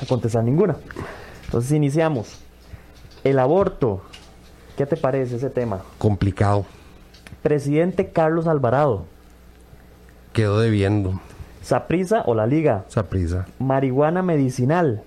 [0.00, 0.76] a contestar ninguna.
[1.46, 2.38] Entonces iniciamos.
[3.24, 4.02] El aborto,
[4.76, 5.80] ¿qué te parece ese tema?
[5.98, 6.66] Complicado,
[7.42, 9.06] Presidente Carlos Alvarado.
[10.32, 11.20] quedó debiendo
[11.62, 12.84] Saprisa o la Liga.
[12.88, 13.46] esa prisa.
[13.58, 15.02] Marihuana medicinal.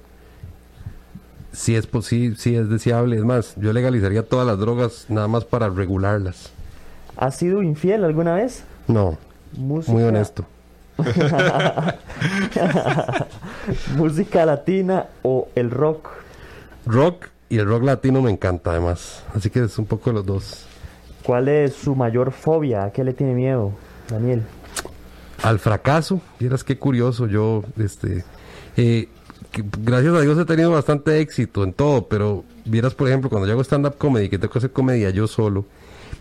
[1.53, 5.43] Si es posible, si es deseable, es más, yo legalizaría todas las drogas nada más
[5.45, 6.51] para regularlas.
[7.17, 8.63] ¿Has sido infiel alguna vez?
[8.87, 9.17] No,
[9.53, 10.45] Música, muy honesto.
[13.95, 16.09] Música latina o el rock.
[16.85, 20.25] Rock y el rock latino me encanta además, así que es un poco de los
[20.25, 20.65] dos.
[21.23, 22.85] ¿Cuál es su mayor fobia?
[22.85, 23.71] ¿A qué le tiene miedo,
[24.09, 24.43] Daniel?
[25.43, 26.21] al fracaso.
[26.39, 28.23] Vieras qué curioso, yo, este,
[28.77, 29.09] eh,
[29.51, 33.47] que gracias a Dios he tenido bastante éxito en todo, pero vieras, por ejemplo, cuando
[33.47, 35.65] yo hago stand-up comedy, que tengo que hacer comedia yo solo,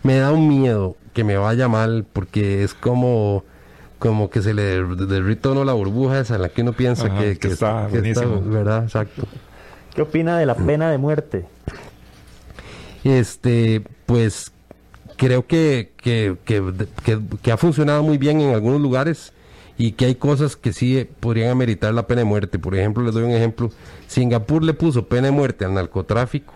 [0.03, 3.43] me da un miedo que me vaya mal, porque es como,
[3.99, 7.19] como que se le derrita uno la burbuja esa en la que uno piensa Ajá,
[7.21, 8.41] que, que está buenísimo.
[8.41, 8.83] ¿verdad?
[8.83, 9.23] Exacto.
[9.95, 11.45] ¿Qué opina de la pena de muerte?
[13.03, 14.51] Este, pues
[15.17, 16.63] creo que, que, que,
[17.03, 19.33] que- que ha funcionado muy bien en algunos lugares
[19.83, 22.59] y que hay cosas que sí eh, podrían ameritar la pena de muerte.
[22.59, 23.71] Por ejemplo, les doy un ejemplo.
[24.07, 26.53] Singapur le puso pena de muerte al narcotráfico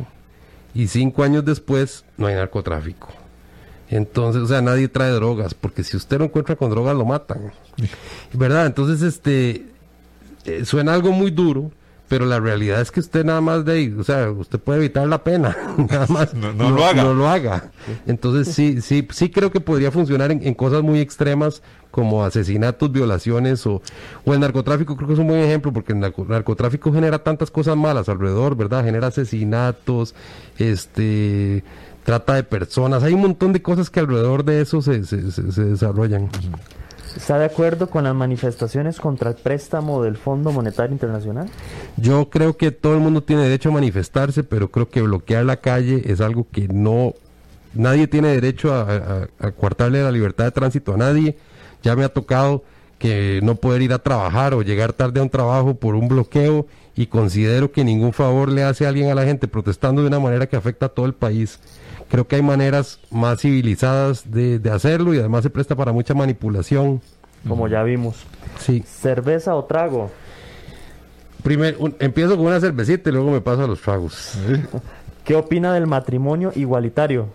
[0.75, 3.07] y cinco años después no hay narcotráfico.
[3.89, 7.51] Entonces, o sea, nadie trae drogas, porque si usted lo encuentra con drogas lo matan.
[8.33, 8.67] ¿Verdad?
[8.67, 9.65] Entonces, este,
[10.45, 11.71] eh, suena algo muy duro,
[12.07, 15.07] pero la realidad es que usted nada más de ahí, o sea, usted puede evitar
[15.07, 15.57] la pena,
[15.89, 17.03] nada más No- no lo haga.
[17.03, 17.71] No lo haga.
[18.05, 21.63] Entonces sí, sí, sí creo que podría funcionar en, en cosas muy extremas
[21.95, 23.81] como asesinatos, violaciones o,
[24.25, 27.49] o el narcotráfico, creo que es un buen ejemplo porque el narco- narcotráfico genera tantas
[27.49, 28.83] cosas malas alrededor, ¿verdad?
[28.83, 30.13] Genera asesinatos,
[30.59, 31.63] este
[32.03, 35.53] trata de personas, hay un montón de cosas que alrededor de eso se, se- se-
[35.53, 36.29] se desarrollan.
[37.15, 41.47] ¿Está de acuerdo con las manifestaciones contra el préstamo del Fondo Monetario Internacional?
[41.95, 45.55] Yo creo que todo el mundo tiene derecho a manifestarse, pero creo que bloquear la
[45.61, 47.13] calle es algo que no...
[47.73, 51.37] Nadie tiene derecho a, a- a coartarle la libertad de tránsito a nadie.
[51.85, 52.63] Ya me ha tocado
[52.97, 56.65] que no poder ir a trabajar o llegar tarde a un trabajo por un bloqueo
[56.95, 60.19] y considero que ningún favor le hace a alguien a la gente protestando de una
[60.19, 61.59] manera que afecta a todo el país.
[62.09, 66.15] Creo que hay maneras más civilizadas de, de hacerlo y además se presta para mucha
[66.15, 67.01] manipulación.
[67.47, 68.15] Como ya vimos.
[68.59, 68.83] Sí.
[68.87, 70.09] ¿Cerveza o trago?
[71.43, 74.39] Primero, empiezo con una cervecita y luego me paso a los tragos.
[75.23, 77.27] ¿Qué opina del matrimonio igualitario?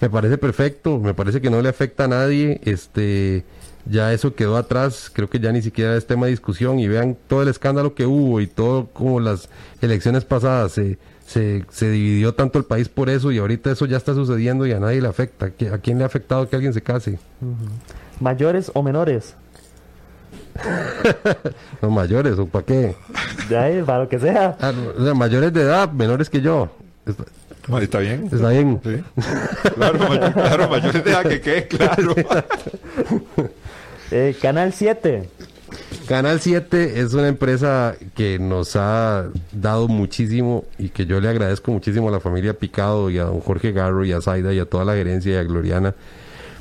[0.00, 3.44] Me parece perfecto, me parece que no le afecta a nadie, este,
[3.86, 7.16] ya eso quedó atrás, creo que ya ni siquiera es tema de discusión y vean
[7.28, 9.48] todo el escándalo que hubo y todo como las
[9.80, 13.96] elecciones pasadas se, se, se dividió tanto el país por eso y ahorita eso ya
[13.96, 15.46] está sucediendo y a nadie le afecta.
[15.46, 17.18] ¿A qui- ¿A quién le ha afectado que alguien se case?
[18.20, 19.34] ¿Mayores o menores?
[21.80, 22.94] Los mayores, ¿o para qué?
[23.56, 24.56] Ahí, para lo que sea.
[24.60, 26.68] Ah, no, o sea, mayores de edad, menores que yo.
[27.80, 28.28] Está, bien.
[28.32, 28.80] está bien.
[28.84, 29.02] Sí.
[29.74, 32.14] Claro, may- claro, mayores de edad que quede claro.
[34.10, 35.28] Eh, Canal 7.
[36.08, 41.70] Canal 7 es una empresa que nos ha dado muchísimo y que yo le agradezco
[41.70, 44.64] muchísimo a la familia Picado y a don Jorge Garro y a Zaida y a
[44.64, 45.94] toda la gerencia y a Gloriana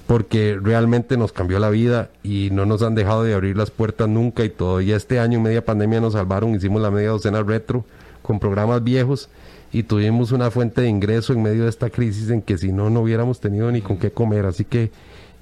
[0.09, 4.09] porque realmente nos cambió la vida y no nos han dejado de abrir las puertas
[4.09, 4.81] nunca y todo.
[4.81, 7.85] Y este año en media pandemia nos salvaron, hicimos la media docena retro
[8.23, 9.29] con programas viejos
[9.71, 12.89] y tuvimos una fuente de ingreso en medio de esta crisis en que si no,
[12.89, 14.47] no hubiéramos tenido ni con qué comer.
[14.47, 14.89] Así que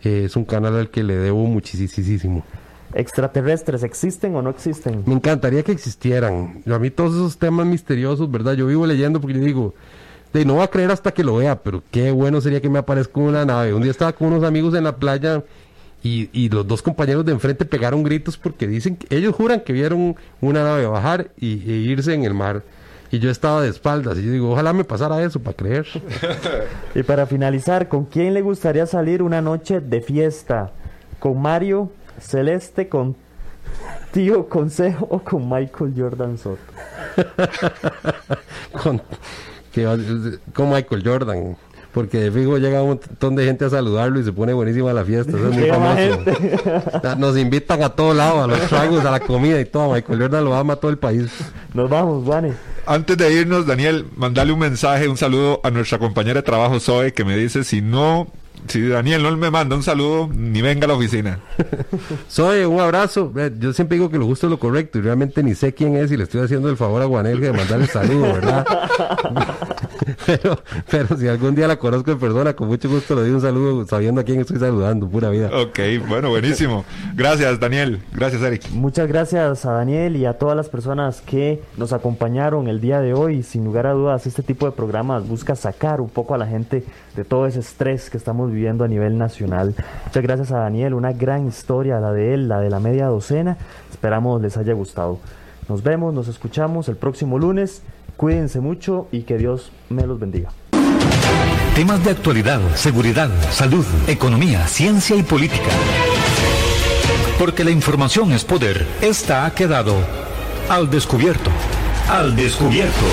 [0.04, 2.44] eh, es un canal al que le debo muchísimo.
[2.94, 5.04] ¿Extraterrestres existen o no existen?
[5.06, 6.62] Me encantaría que existieran.
[6.66, 8.54] Yo, a mí todos esos temas misteriosos, ¿verdad?
[8.54, 9.74] Yo vivo leyendo porque yo digo,
[10.34, 12.80] de no va a creer hasta que lo vea, pero qué bueno sería que me
[12.80, 13.74] aparezca una nave.
[13.74, 15.44] Un día estaba con unos amigos en la playa
[16.02, 19.74] y, y los dos compañeros de enfrente pegaron gritos porque dicen, que- ellos juran que
[19.74, 22.64] vieron una nave bajar y, e irse en el mar.
[23.12, 24.18] Y yo estaba de espaldas.
[24.18, 25.88] Y yo digo, ojalá me pasara eso para creer.
[26.96, 30.72] Y para finalizar, ¿con quién le gustaría salir una noche de fiesta?
[31.20, 33.16] ¿Con Mario, Celeste, con
[34.12, 36.58] Tío Consejo o con Michael Jordan Soto?
[38.82, 39.02] con,
[39.72, 41.58] que con Michael Jordan.
[41.94, 45.06] Porque de fijo llega un montón de gente a saludarlo y se pone buenísima la
[45.06, 45.38] fiesta.
[45.38, 47.16] Eso es muy famoso.
[47.18, 49.94] Nos invitan a todo lado, a los tragos, a la comida y todo.
[49.94, 51.32] Michael Jordan lo ama a todo el país.
[51.74, 52.56] Nos vamos, Juanes.
[52.90, 57.12] Antes de irnos, Daniel, mandale un mensaje, un saludo a nuestra compañera de trabajo Zoe,
[57.12, 58.28] que me dice, si no,
[58.70, 61.40] si Daniel no me manda un saludo, ni venga a la oficina.
[62.30, 63.34] Soy un abrazo.
[63.60, 66.14] Yo siempre digo que lo justo es lo correcto y realmente ni sé quién es
[66.14, 68.66] y le estoy haciendo el favor a Guanel de mandarle saludo, ¿verdad?
[70.26, 73.42] pero, pero si algún día la conozco en persona, con mucho gusto le doy un
[73.42, 75.50] saludo sabiendo a quién estoy saludando, pura vida.
[75.54, 76.86] Ok, bueno, buenísimo.
[77.16, 78.02] Gracias, Daniel.
[78.14, 78.70] Gracias, Eric.
[78.72, 83.14] Muchas gracias a Daniel y a todas las personas que nos acompañaron el día de
[83.14, 83.44] hoy.
[83.44, 86.84] Sin lugar a dudas, este tipo de programas busca sacar un poco a la gente
[87.16, 89.76] de todo ese estrés que estamos viviendo a nivel nacional.
[90.06, 93.58] Muchas gracias a Daniel, una gran historia la de él, la de la media docena.
[93.90, 95.20] Esperamos les haya gustado.
[95.70, 97.82] Nos vemos, nos escuchamos el próximo lunes.
[98.18, 100.52] Cuídense mucho y que Dios me los bendiga.
[101.76, 105.70] Temas de actualidad, seguridad, salud, economía, ciencia y política.
[107.38, 108.88] Porque la información es poder.
[109.02, 109.94] Esta ha quedado
[110.68, 111.52] al descubierto.
[112.10, 113.06] Al descubierto.